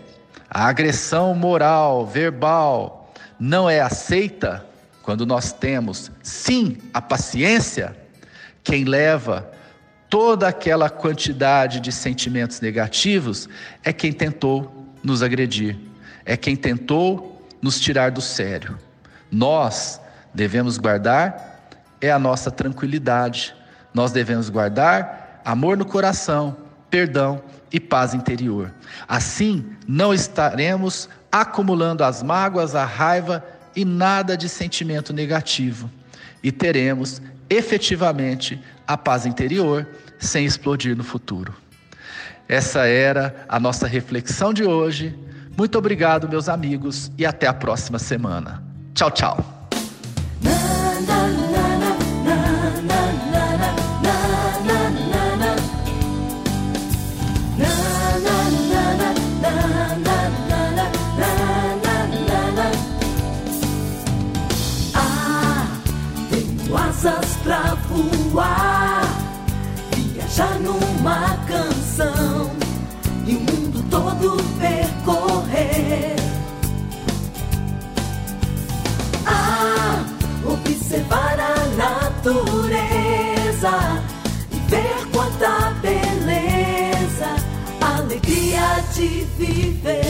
[0.49, 4.63] a agressão moral, verbal, não é aceita,
[5.01, 7.95] quando nós temos sim a paciência,
[8.63, 9.49] quem leva
[10.11, 13.47] toda aquela quantidade de sentimentos negativos
[13.81, 15.79] é quem tentou nos agredir,
[16.25, 18.77] é quem tentou nos tirar do sério.
[19.31, 20.01] Nós
[20.33, 21.49] devemos guardar
[22.01, 23.55] é a nossa tranquilidade.
[23.93, 26.57] Nós devemos guardar amor no coração,
[26.89, 27.41] perdão
[27.71, 28.73] e paz interior.
[29.07, 35.89] Assim, não estaremos acumulando as mágoas, a raiva e nada de sentimento negativo.
[36.43, 38.61] E teremos efetivamente
[38.93, 39.87] a paz interior
[40.19, 41.53] sem explodir no futuro.
[42.47, 45.17] Essa era a nossa reflexão de hoje.
[45.57, 48.63] Muito obrigado, meus amigos, e até a próxima semana.
[48.93, 49.61] Tchau, tchau.
[70.31, 72.49] Viajar numa canção
[73.27, 76.15] e o mundo todo percorrer.
[79.25, 80.05] Ah,
[80.45, 82.93] observar a natureza
[84.51, 87.35] e ver quanta beleza,
[87.81, 90.05] alegria de viver,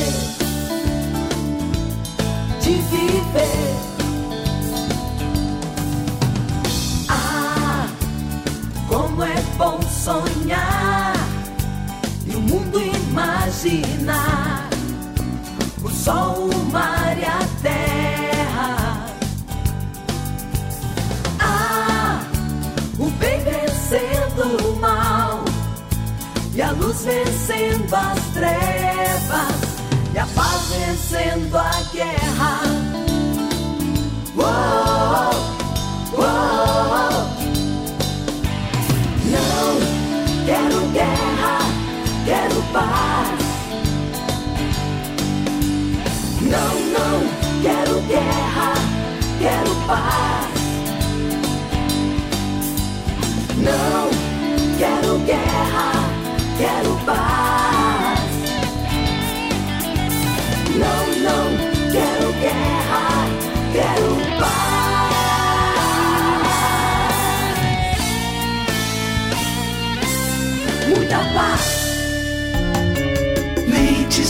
[2.62, 3.71] de viver.
[10.04, 11.14] Sonhar
[12.26, 14.68] e o mundo imaginar
[15.84, 19.06] o sol, o mar e a terra.
[21.40, 22.20] Ah,
[22.98, 25.46] o bem vencendo o mal
[26.56, 29.56] e a luz vencendo as trevas
[30.16, 32.60] e a paz vencendo a guerra.
[34.36, 35.36] Uou,
[36.18, 36.81] uou.
[42.72, 43.30] Paz.
[46.42, 47.22] Não, não,
[47.62, 48.74] quero guerra,
[49.40, 50.46] quero paz.
[53.58, 54.10] Não,
[54.78, 55.92] quero guerra,
[56.58, 58.20] quero paz.
[60.80, 63.28] Não, não, quero guerra,
[63.74, 64.72] quero paz.
[70.92, 71.71] muita paz.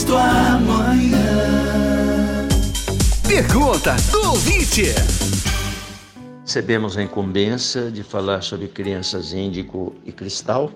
[0.06, 1.18] Do amanhã.
[3.26, 4.82] Pergunta do ouvinte.
[6.40, 10.70] Recebemos a incumbência de falar sobre crianças índigo e cristal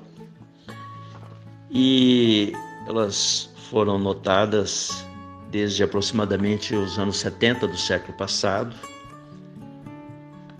[1.71, 2.53] e
[2.87, 5.05] elas foram notadas
[5.51, 8.75] desde aproximadamente os anos 70 do século passado.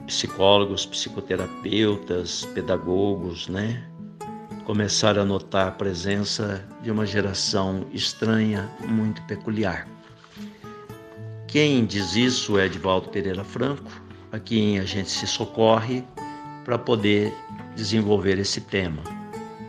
[0.07, 3.85] Psicólogos, psicoterapeutas, pedagogos, né?
[4.67, 9.87] Começaram a notar a presença de uma geração estranha, muito peculiar.
[11.47, 13.89] Quem diz isso é Edvaldo Pereira Franco,
[14.33, 16.03] a quem a gente se socorre
[16.65, 17.33] para poder
[17.77, 19.05] desenvolver esse tema.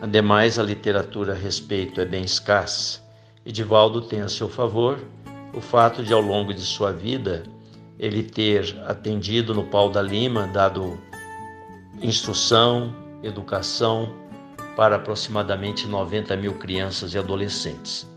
[0.01, 2.99] Ademais, a literatura a respeito é bem escassa.
[3.45, 4.97] Edivaldo tem a seu favor
[5.53, 7.43] o fato de, ao longo de sua vida,
[7.99, 10.99] ele ter atendido no Pau da Lima, dado
[12.01, 14.26] instrução, educação,
[14.77, 18.07] para aproximadamente 90 mil crianças e adolescentes.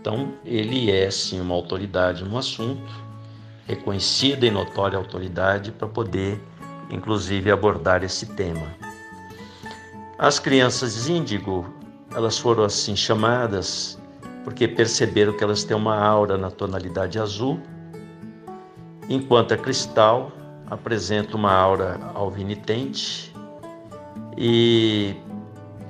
[0.00, 2.92] Então, ele é sim uma autoridade no assunto,
[3.64, 6.42] reconhecida e notória autoridade para poder,
[6.90, 8.66] inclusive, abordar esse tema.
[10.18, 11.72] As crianças índigo,
[12.12, 13.96] elas foram assim chamadas
[14.42, 17.60] porque perceberam que elas têm uma aura na tonalidade azul,
[19.08, 20.32] enquanto a cristal
[20.68, 23.32] apresenta uma aura alvinitente
[24.36, 25.14] e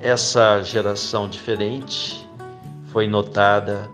[0.01, 2.27] essa geração diferente
[2.85, 3.87] foi notada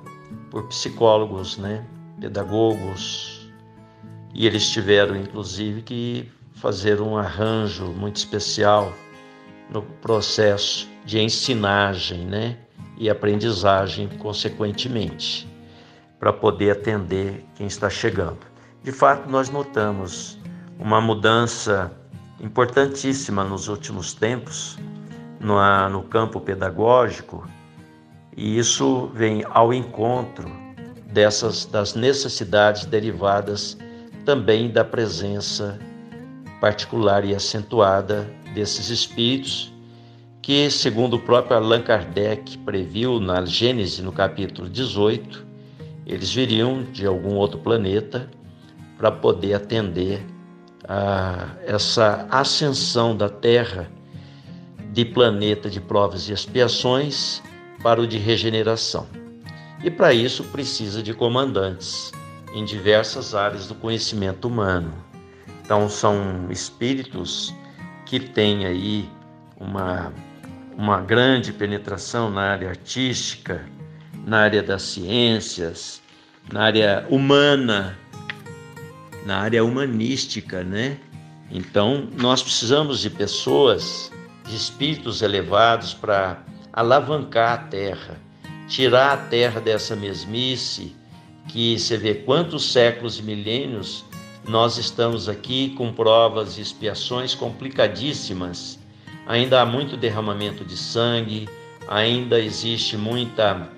[0.49, 1.85] por psicólogos, né,
[2.19, 3.51] pedagogos,
[4.33, 8.91] e eles tiveram inclusive que fazer um arranjo muito especial
[9.69, 12.57] no processo de ensinagem, né,
[12.97, 15.45] e aprendizagem consequentemente,
[16.17, 18.39] para poder atender quem está chegando.
[18.81, 20.39] De fato, nós notamos
[20.79, 21.91] uma mudança
[22.39, 24.77] importantíssima nos últimos tempos
[25.39, 27.47] no, no campo pedagógico
[28.35, 30.49] e isso vem ao encontro
[31.11, 33.77] dessas das necessidades derivadas
[34.25, 35.79] também da presença
[36.59, 39.73] particular e acentuada desses espíritos
[40.41, 45.45] que, segundo o próprio Allan Kardec previu na Gênese, no capítulo 18,
[46.05, 48.29] eles viriam de algum outro planeta
[48.97, 50.25] para poder atender
[50.87, 53.91] a essa ascensão da Terra
[54.97, 57.39] de planeta de provas e expiações
[57.83, 59.07] para o de regeneração.
[59.83, 62.11] E para isso precisa de comandantes
[62.51, 64.91] em diversas áreas do conhecimento humano.
[65.61, 67.53] Então são espíritos
[68.07, 69.07] que têm aí
[69.59, 70.11] uma,
[70.75, 73.63] uma grande penetração na área artística,
[74.25, 76.01] na área das ciências,
[76.51, 77.95] na área humana,
[79.27, 80.97] na área humanística, né?
[81.51, 84.11] Então, nós precisamos de pessoas,
[84.47, 88.17] de espíritos elevados para alavancar a terra,
[88.67, 90.95] tirar a terra dessa mesmice
[91.47, 94.05] que você vê quantos séculos e milênios
[94.47, 98.79] nós estamos aqui com provas e expiações complicadíssimas.
[99.25, 101.49] Ainda há muito derramamento de sangue,
[101.87, 103.69] ainda existe muita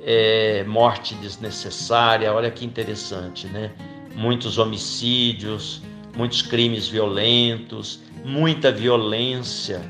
[0.00, 2.32] é, morte desnecessária.
[2.32, 3.72] Olha que interessante, né?
[4.14, 5.82] muitos homicídios,
[6.16, 9.82] muitos crimes violentos, muita violência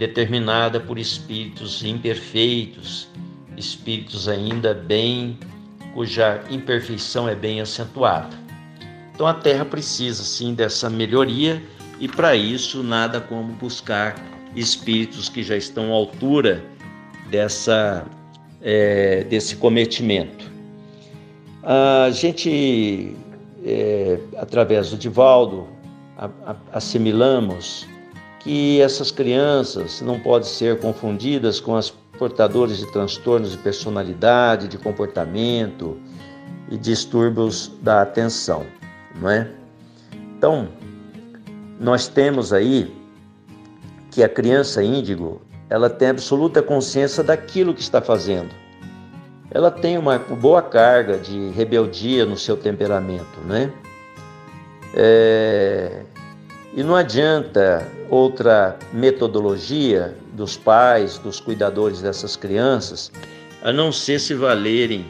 [0.00, 3.06] determinada por espíritos imperfeitos,
[3.54, 5.38] espíritos ainda bem
[5.92, 8.34] cuja imperfeição é bem acentuada.
[9.12, 11.62] Então a Terra precisa sim dessa melhoria
[12.00, 14.16] e para isso nada como buscar
[14.56, 16.64] espíritos que já estão à altura
[17.28, 18.06] dessa
[18.62, 20.50] é, desse cometimento.
[21.62, 23.14] A gente
[23.66, 25.68] é, através do Divaldo,
[26.16, 27.86] a, a, assimilamos
[28.40, 34.76] que essas crianças não podem ser confundidas com as portadoras de transtornos de personalidade, de
[34.78, 35.98] comportamento
[36.70, 38.66] e distúrbios da atenção,
[39.20, 39.48] não é?
[40.36, 40.68] Então,
[41.78, 42.94] nós temos aí
[44.10, 48.50] que a criança índigo, ela tem absoluta consciência daquilo que está fazendo
[49.50, 53.72] ela tem uma boa carga de rebeldia no seu temperamento, né?
[54.94, 56.02] É,
[56.74, 63.10] e não adianta outra metodologia dos pais, dos cuidadores dessas crianças,
[63.62, 65.04] a não ser se valerem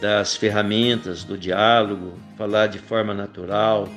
[0.00, 3.88] das ferramentas do diálogo, falar de forma natural,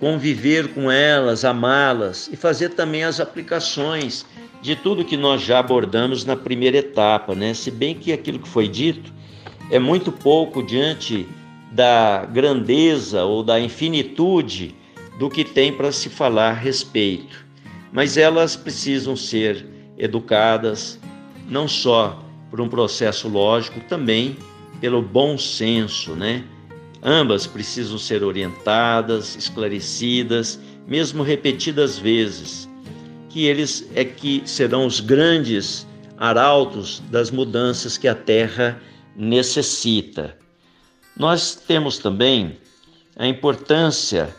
[0.00, 4.26] conviver com elas, amá-las e fazer também as aplicações
[4.60, 7.54] de tudo que nós já abordamos na primeira etapa, né?
[7.54, 9.12] Se bem que aquilo que foi dito
[9.70, 11.26] é muito pouco diante
[11.72, 14.74] da grandeza ou da infinitude
[15.18, 17.44] do que tem para se falar a respeito.
[17.92, 20.98] Mas elas precisam ser educadas
[21.48, 24.36] não só por um processo lógico, também
[24.80, 26.44] pelo bom senso, né?
[27.02, 32.68] Ambas precisam ser orientadas, esclarecidas, mesmo repetidas vezes
[33.36, 35.86] que eles é que serão os grandes
[36.16, 38.80] arautos das mudanças que a Terra
[39.14, 40.38] necessita.
[41.14, 42.56] Nós temos também
[43.14, 44.34] a importância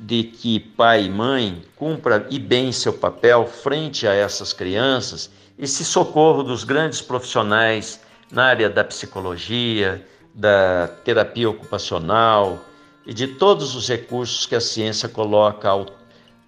[0.00, 5.66] de que pai e mãe cumpra e bem seu papel frente a essas crianças e
[5.68, 8.00] se socorro dos grandes profissionais
[8.32, 12.64] na área da psicologia, da terapia ocupacional
[13.06, 15.86] e de todos os recursos que a ciência coloca ao,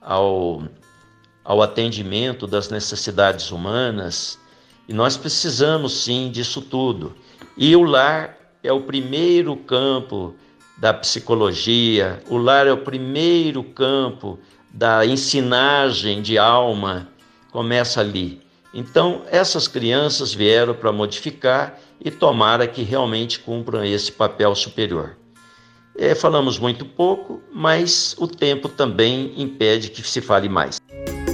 [0.00, 0.62] ao
[1.44, 4.38] ao atendimento das necessidades humanas,
[4.88, 7.14] e nós precisamos sim disso tudo.
[7.56, 10.34] E o lar é o primeiro campo
[10.82, 14.36] da psicologia, o lar é o primeiro campo
[14.68, 17.06] da ensinagem de alma,
[17.52, 18.40] começa ali.
[18.74, 25.16] Então, essas crianças vieram para modificar e tomara que realmente cumpram esse papel superior.
[25.96, 30.80] É, falamos muito pouco, mas o tempo também impede que se fale mais.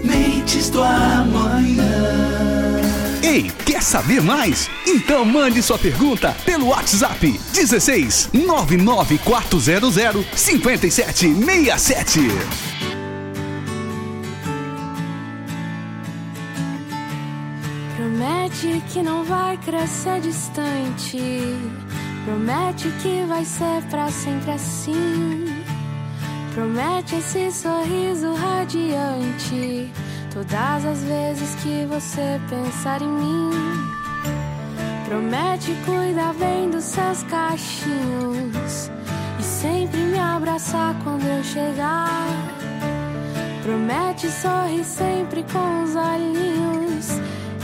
[0.04, 1.57] Mentes do amanhã.
[3.28, 4.70] Ei, quer saber mais?
[4.86, 12.20] Então mande sua pergunta pelo WhatsApp 16 99400 5767.
[17.96, 21.20] Promete que não vai crescer distante.
[22.24, 25.44] Promete que vai ser pra sempre assim.
[26.54, 29.92] Promete esse sorriso radiante
[30.32, 33.50] Todas as vezes que você pensar em mim,
[35.06, 38.90] promete cuidar bem dos seus cachinhos
[39.38, 42.28] e sempre me abraçar quando eu chegar.
[43.62, 47.08] Promete sorrir sempre com os olhinhos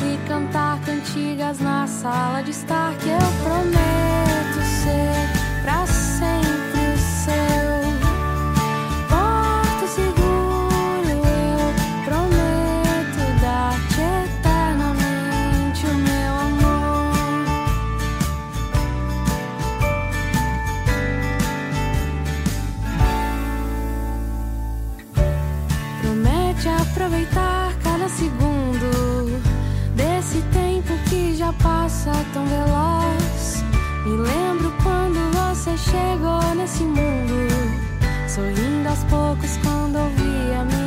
[0.02, 5.23] e cantar cantigas na sala de estar que eu prometo ser
[31.64, 33.64] passa tão veloz.
[34.04, 37.48] Me lembro quando você chegou nesse mundo,
[38.28, 40.83] sorrindo aos poucos quando ouvi a minha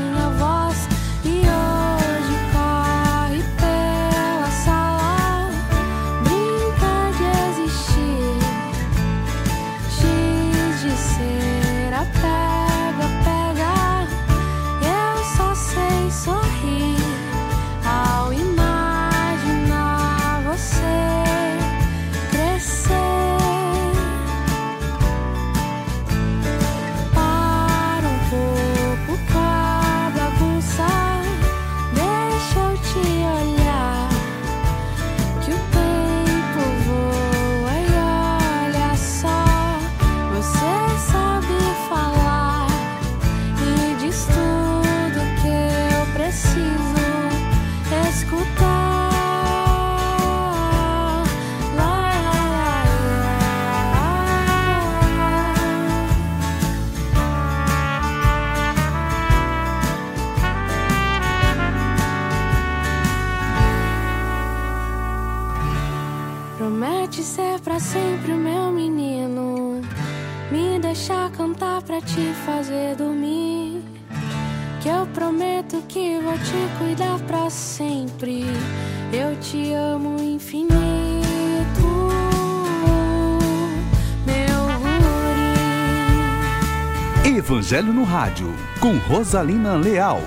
[87.68, 88.48] Evangelho no Rádio,
[88.80, 90.22] com Rosalina Leal.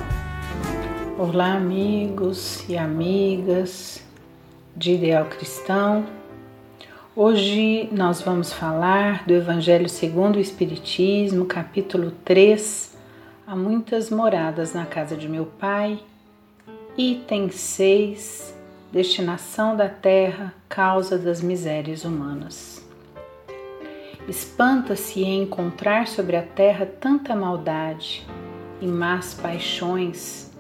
[1.17, 4.03] Olá, amigos e amigas
[4.77, 6.05] de Ideal Cristão.
[7.17, 12.95] Hoje nós vamos falar do Evangelho segundo o Espiritismo, capítulo 3.
[13.47, 15.99] Há muitas moradas na casa de meu pai.
[16.95, 18.55] Item 6.
[18.93, 22.70] Destinação da terra, causa das misérias humanas.
[24.29, 28.25] Espanta-se em encontrar sobre a terra tanta maldade
[28.81, 30.51] e más paixões,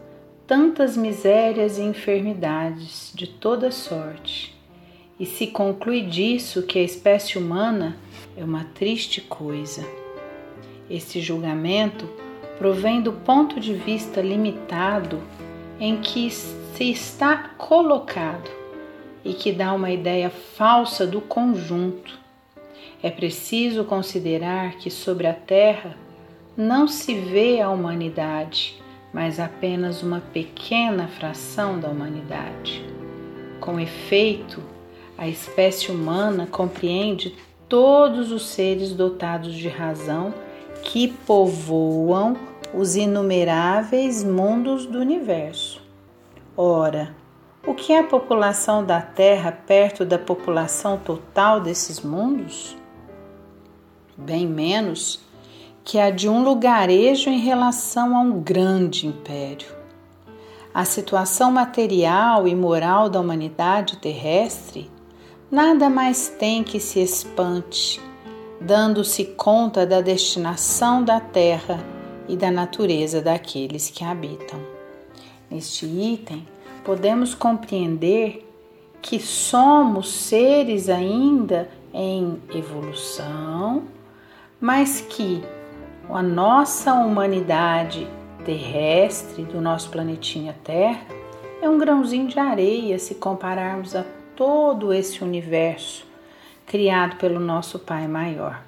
[0.46, 4.58] tantas misérias e enfermidades de toda sorte,
[5.18, 7.96] e se conclui disso que a espécie humana
[8.36, 9.86] é uma triste coisa.
[10.88, 12.08] Esse julgamento
[12.58, 15.20] provém do ponto de vista limitado
[15.78, 18.50] em que se está colocado
[19.24, 22.18] e que dá uma ideia falsa do conjunto.
[23.02, 25.96] É preciso considerar que sobre a Terra
[26.56, 28.80] não se vê a humanidade,
[29.12, 32.84] mas apenas uma pequena fração da humanidade.
[33.60, 34.62] Com efeito,
[35.16, 37.34] a espécie humana compreende
[37.68, 40.34] todos os seres dotados de razão
[40.82, 42.36] que povoam
[42.74, 45.82] os inumeráveis mundos do universo.
[46.56, 47.14] Ora,
[47.66, 52.76] o que é a população da Terra perto da população total desses mundos?
[54.16, 55.20] Bem menos
[55.84, 59.68] que a de um lugarejo em relação a um grande império.
[60.72, 64.90] A situação material e moral da humanidade terrestre
[65.50, 68.00] nada mais tem que se espante,
[68.60, 71.78] dando-se conta da destinação da terra
[72.28, 74.60] e da natureza daqueles que habitam.
[75.50, 76.46] Neste item,
[76.84, 78.46] podemos compreender
[79.02, 83.84] que somos seres ainda em evolução,
[84.60, 85.42] mas que
[86.08, 88.06] a nossa humanidade
[88.44, 91.02] terrestre do nosso planetinha Terra
[91.62, 94.04] é um grãozinho de areia se compararmos a
[94.34, 96.06] todo esse universo
[96.66, 98.62] criado pelo nosso Pai Maior.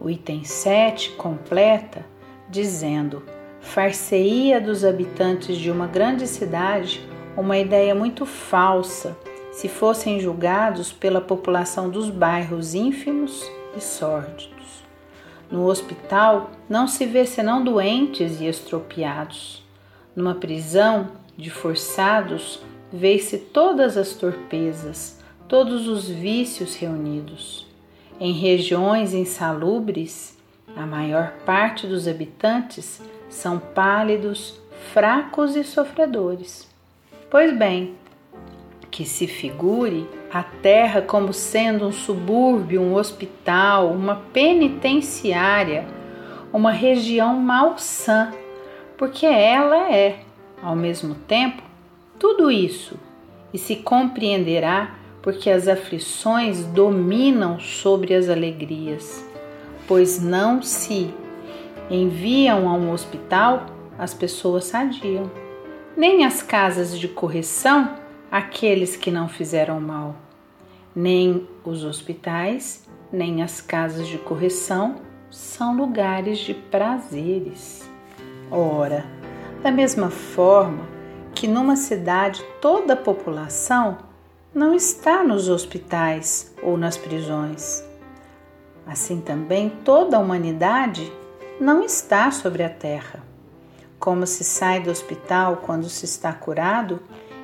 [0.00, 2.04] O item 7 completa
[2.48, 3.22] dizendo:
[3.60, 7.06] Farceia dos habitantes de uma grande cidade
[7.36, 9.16] uma ideia muito falsa
[9.52, 14.82] se fossem julgados pela população dos bairros ínfimos e sórdidos.
[15.50, 19.62] No hospital não se vê senão doentes e estropiados.
[20.16, 22.60] Numa prisão de forçados
[22.90, 27.66] vê-se todas as torpezas, todos os vícios reunidos.
[28.18, 30.38] Em regiões insalubres,
[30.74, 34.58] a maior parte dos habitantes são pálidos,
[34.92, 36.71] fracos e sofredores.
[37.32, 37.94] Pois bem,
[38.90, 45.86] que se figure a terra como sendo um subúrbio, um hospital, uma penitenciária,
[46.52, 48.30] uma região malsã,
[48.98, 50.18] porque ela é,
[50.62, 51.62] ao mesmo tempo,
[52.18, 53.00] tudo isso,
[53.50, 59.26] e se compreenderá porque as aflições dominam sobre as alegrias,
[59.88, 61.08] pois não se
[61.90, 63.64] enviam a um hospital
[63.98, 65.30] as pessoas sadiam,
[65.96, 67.96] nem as casas de correção
[68.30, 70.16] aqueles que não fizeram mal,
[70.96, 77.90] nem os hospitais, nem as casas de correção são lugares de prazeres.
[78.50, 79.04] Ora,
[79.62, 80.88] da mesma forma
[81.34, 83.98] que numa cidade toda a população
[84.54, 87.84] não está nos hospitais ou nas prisões.
[88.86, 91.12] Assim também toda a humanidade
[91.60, 93.31] não está sobre a terra.
[94.02, 96.98] Como se sai do hospital quando se está curado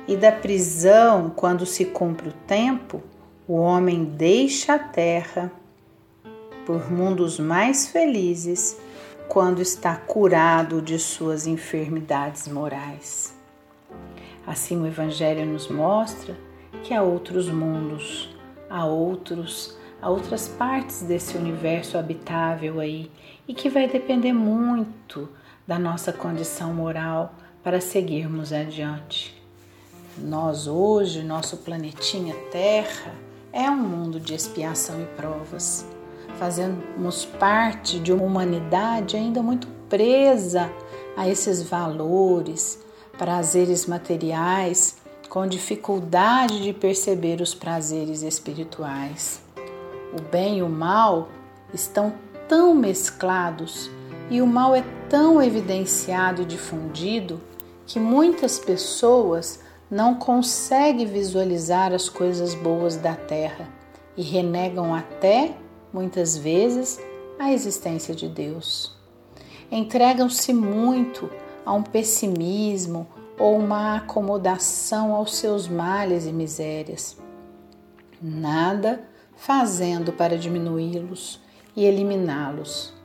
[0.05, 3.01] e da prisão quando se cumpre o tempo,
[3.47, 5.49] o homem deixa a terra
[6.65, 8.77] por mundos mais felizes
[9.29, 13.33] quando está curado de suas enfermidades morais.
[14.45, 16.35] Assim, o Evangelho nos mostra
[16.83, 18.37] que há outros mundos,
[18.69, 23.09] há outros, há outras partes desse universo habitável aí
[23.47, 25.38] e que vai depender muito
[25.69, 29.39] da nossa condição moral para seguirmos adiante.
[30.17, 33.13] Nós hoje, nosso planetinha Terra,
[33.53, 35.85] é um mundo de expiação e provas.
[36.39, 40.71] Fazemos parte de uma humanidade ainda muito presa
[41.15, 42.83] a esses valores,
[43.15, 44.97] prazeres materiais
[45.29, 49.39] com dificuldade de perceber os prazeres espirituais.
[50.17, 51.29] O bem e o mal
[51.71, 52.11] estão
[52.47, 53.91] tão mesclados
[54.29, 57.41] e o mal é tão evidenciado e difundido
[57.85, 63.67] que muitas pessoas não conseguem visualizar as coisas boas da terra
[64.15, 65.55] e renegam até,
[65.91, 66.99] muitas vezes,
[67.39, 68.95] a existência de Deus.
[69.71, 71.29] Entregam-se muito
[71.65, 73.07] a um pessimismo,
[73.39, 77.17] ou uma acomodação aos seus males e misérias,
[78.21, 79.01] nada
[79.37, 81.39] fazendo para diminuí-los
[81.73, 82.98] e eliminá-los.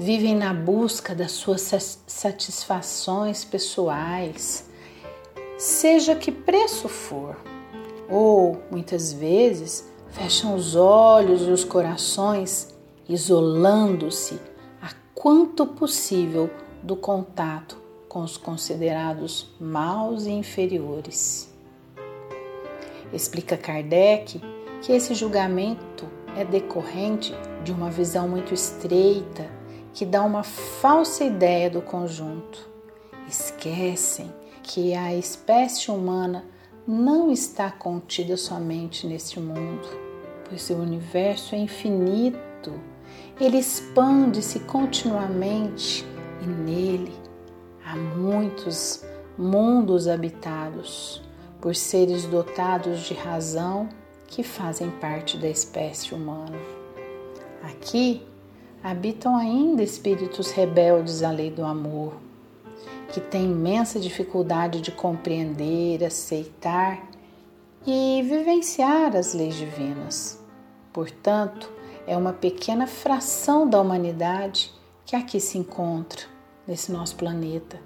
[0.00, 1.60] Vivem na busca das suas
[2.06, 4.70] satisfações pessoais,
[5.58, 7.36] seja que preço for,
[8.08, 12.72] ou muitas vezes fecham os olhos e os corações,
[13.08, 14.40] isolando-se
[14.80, 16.48] a quanto possível
[16.80, 17.76] do contato
[18.08, 21.52] com os considerados maus e inferiores.
[23.12, 24.40] Explica Kardec
[24.80, 27.34] que esse julgamento é decorrente
[27.64, 29.57] de uma visão muito estreita
[29.98, 32.68] que dá uma falsa ideia do conjunto.
[33.28, 34.32] Esquecem
[34.62, 36.44] que a espécie humana
[36.86, 39.88] não está contida somente neste mundo,
[40.48, 42.80] pois o universo é infinito,
[43.40, 46.06] ele expande-se continuamente
[46.42, 47.12] e nele
[47.84, 49.04] Há muitos
[49.36, 51.20] mundos habitados
[51.60, 53.88] por seres dotados de razão
[54.28, 56.56] que fazem parte da espécie humana.
[57.64, 58.27] Aqui
[58.82, 62.14] habitam ainda espíritos rebeldes à lei do amor,
[63.12, 67.02] que têm imensa dificuldade de compreender, aceitar
[67.86, 70.42] e vivenciar as leis divinas.
[70.92, 71.72] Portanto,
[72.06, 74.72] é uma pequena fração da humanidade
[75.04, 76.22] que aqui se encontra
[76.66, 77.80] nesse nosso planeta.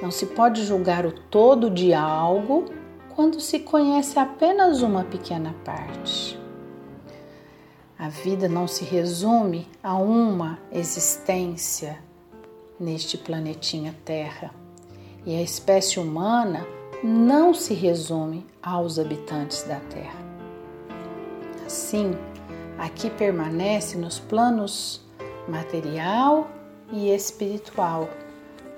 [0.00, 2.66] Não se pode julgar o todo de algo
[3.14, 6.39] quando se conhece apenas uma pequena parte.
[8.00, 11.98] A vida não se resume a uma existência
[12.80, 14.54] neste planetinha Terra.
[15.26, 16.66] E a espécie humana
[17.04, 20.18] não se resume aos habitantes da Terra.
[21.66, 22.12] Assim,
[22.78, 25.02] aqui permanece nos planos
[25.46, 26.48] material
[26.90, 28.08] e espiritual,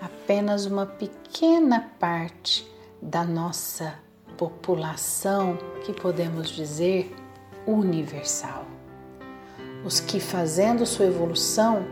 [0.00, 2.68] apenas uma pequena parte
[3.00, 3.94] da nossa
[4.36, 7.14] população que podemos dizer
[7.68, 8.71] universal.
[9.84, 11.84] Os que, fazendo sua evolução,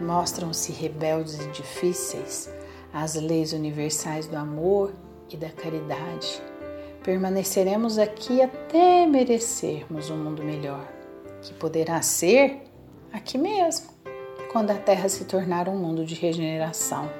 [0.00, 2.48] mostram-se rebeldes e difíceis
[2.92, 4.92] às leis universais do amor
[5.28, 6.40] e da caridade.
[7.02, 10.86] Permaneceremos aqui até merecermos um mundo melhor,
[11.40, 12.62] que poderá ser
[13.12, 13.88] aqui mesmo,
[14.52, 17.10] quando a Terra se tornar um mundo de regeneração.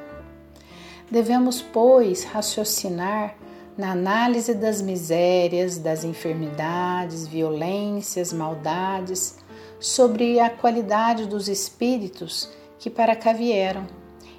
[1.10, 3.34] Devemos, pois, raciocinar
[3.76, 9.41] na análise das misérias, das enfermidades, violências, maldades,
[9.82, 13.84] sobre a qualidade dos espíritos que para cá vieram.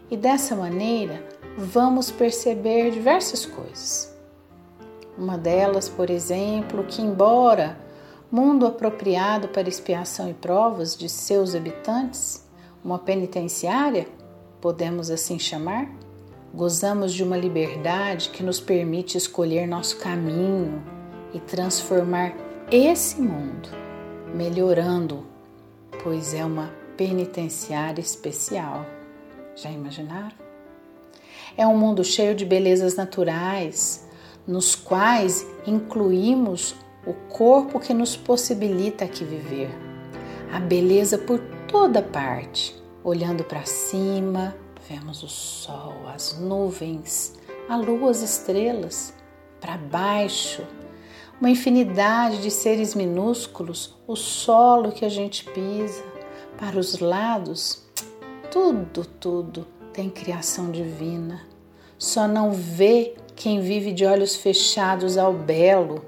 [0.09, 1.21] E dessa maneira
[1.57, 4.13] vamos perceber diversas coisas.
[5.17, 7.77] Uma delas, por exemplo, que embora
[8.31, 12.47] mundo apropriado para expiação e provas de seus habitantes,
[12.83, 14.07] uma penitenciária,
[14.59, 15.87] podemos assim chamar,
[16.53, 20.81] gozamos de uma liberdade que nos permite escolher nosso caminho
[21.33, 22.33] e transformar
[22.71, 23.69] esse mundo,
[24.33, 25.32] melhorando,
[26.04, 28.86] pois é uma penitenciária especial.
[29.56, 30.36] Já imaginaram?
[31.56, 34.08] É um mundo cheio de belezas naturais,
[34.45, 36.76] nos quais incluímos
[37.06, 39.70] o corpo que nos possibilita aqui viver.
[40.51, 42.76] A beleza por toda parte.
[43.04, 44.56] Olhando para cima,
[44.88, 47.34] vemos o sol, as nuvens,
[47.70, 49.14] a lua, as estrelas.
[49.60, 50.64] Para baixo,
[51.43, 56.01] uma infinidade de seres minúsculos, o solo que a gente pisa
[56.57, 57.83] para os lados,
[58.49, 61.41] tudo, tudo tem criação divina.
[61.97, 66.05] Só não vê quem vive de olhos fechados ao belo.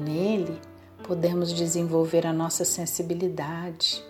[0.00, 0.58] Nele
[1.02, 4.02] podemos desenvolver a nossa sensibilidade.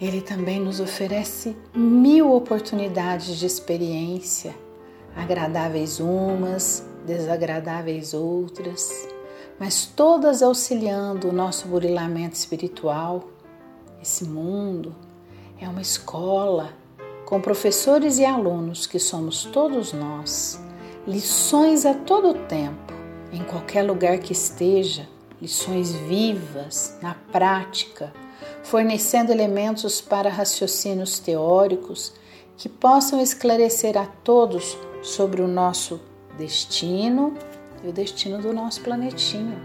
[0.00, 4.52] Ele também nos oferece mil oportunidades de experiência,
[5.14, 9.08] agradáveis umas, desagradáveis outras
[9.60, 13.24] mas todas auxiliando o nosso burilamento espiritual.
[14.02, 14.96] Esse mundo
[15.60, 16.72] é uma escola
[17.26, 20.58] com professores e alunos que somos todos nós,
[21.06, 22.94] lições a todo tempo,
[23.30, 25.06] em qualquer lugar que esteja,
[25.42, 28.14] lições vivas, na prática,
[28.62, 32.14] fornecendo elementos para raciocínios teóricos
[32.56, 36.00] que possam esclarecer a todos sobre o nosso
[36.40, 37.34] destino
[37.84, 39.56] e o destino do nosso planetinha.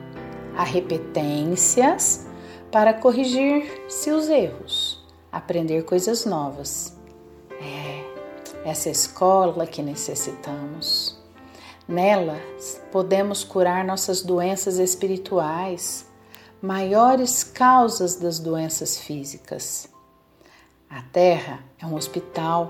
[0.55, 2.27] Há repetências
[2.71, 6.95] para corrigir seus erros, aprender coisas novas.
[7.61, 11.17] É essa escola que necessitamos.
[11.87, 12.39] Nela
[12.91, 16.05] podemos curar nossas doenças espirituais,
[16.61, 19.87] maiores causas das doenças físicas.
[20.89, 22.67] A Terra é um hospital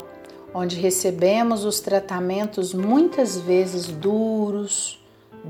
[0.57, 5.03] onde recebemos os tratamentos muitas vezes duros,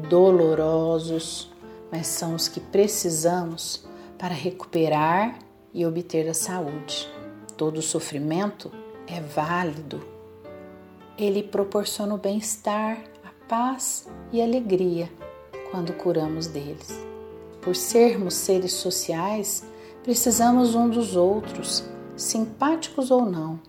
[0.10, 1.54] dolorosos,
[1.92, 3.86] mas são os que precisamos
[4.18, 5.38] para recuperar
[5.72, 7.08] e obter a saúde.
[7.56, 8.72] Todo sofrimento
[9.06, 10.02] é válido.
[11.20, 15.08] Ele proporciona o bem-estar, a paz e a alegria
[15.70, 17.00] quando curamos deles.
[17.62, 19.64] Por sermos seres sociais,
[20.02, 21.84] precisamos um dos outros,
[22.18, 23.60] simpáticos ou não,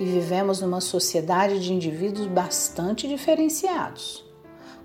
[0.00, 4.24] e vivemos numa sociedade de indivíduos bastante diferenciados.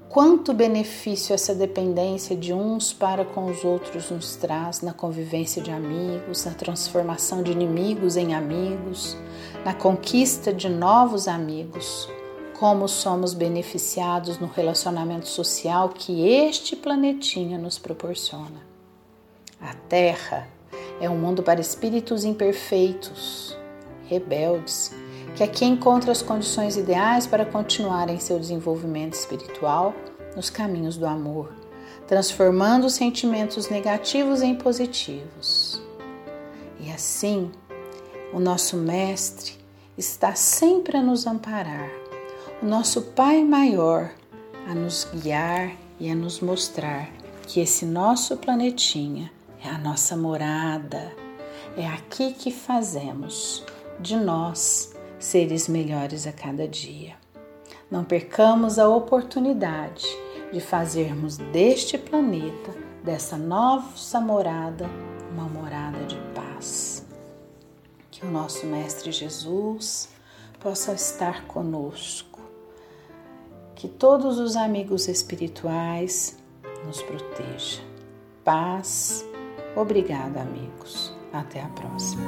[0.09, 5.72] Quanto benefício essa dependência de uns para com os outros nos traz na convivência de
[5.72, 9.18] amigos, na transformação de inimigos em amigos,
[9.63, 12.09] na conquista de novos amigos.
[12.59, 18.66] Como somos beneficiados no relacionamento social que este planetinha nos proporciona.
[19.59, 20.47] A Terra
[20.99, 23.57] é um mundo para espíritos imperfeitos,
[24.07, 24.93] rebeldes,
[25.36, 29.94] que aqui encontra as condições ideais para continuar em seu desenvolvimento espiritual
[30.36, 31.54] nos caminhos do amor,
[32.08, 35.82] transformando os sentimentos negativos em positivos.
[36.80, 37.52] E assim,
[38.34, 39.54] o nosso Mestre
[39.98, 41.90] está sempre a nos amparar,
[42.64, 44.12] o nosso Pai maior
[44.68, 47.10] a nos guiar e a nos mostrar
[47.46, 49.32] que esse nosso planetinha
[49.64, 51.14] é a nossa morada,
[51.78, 53.64] é aqui que fazemos
[54.00, 57.16] de nós seres melhores a cada dia.
[57.89, 60.05] Não percamos a oportunidade
[60.51, 64.89] de fazermos deste planeta, dessa nossa morada,
[65.32, 67.05] uma morada de paz.
[68.09, 70.09] Que o nosso Mestre Jesus
[70.59, 72.39] possa estar conosco,
[73.76, 76.38] que todos os amigos espirituais
[76.86, 77.84] nos protejam.
[78.43, 79.26] Paz.
[79.76, 81.14] Obrigada, amigos.
[81.36, 82.24] Até a próxima.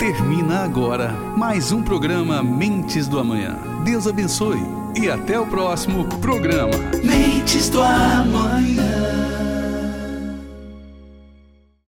[0.00, 3.56] Termina agora mais um programa Mentes do Amanhã.
[3.84, 4.60] Deus abençoe
[5.00, 6.72] e até o próximo programa.
[7.04, 9.27] Mentes do Amanhã.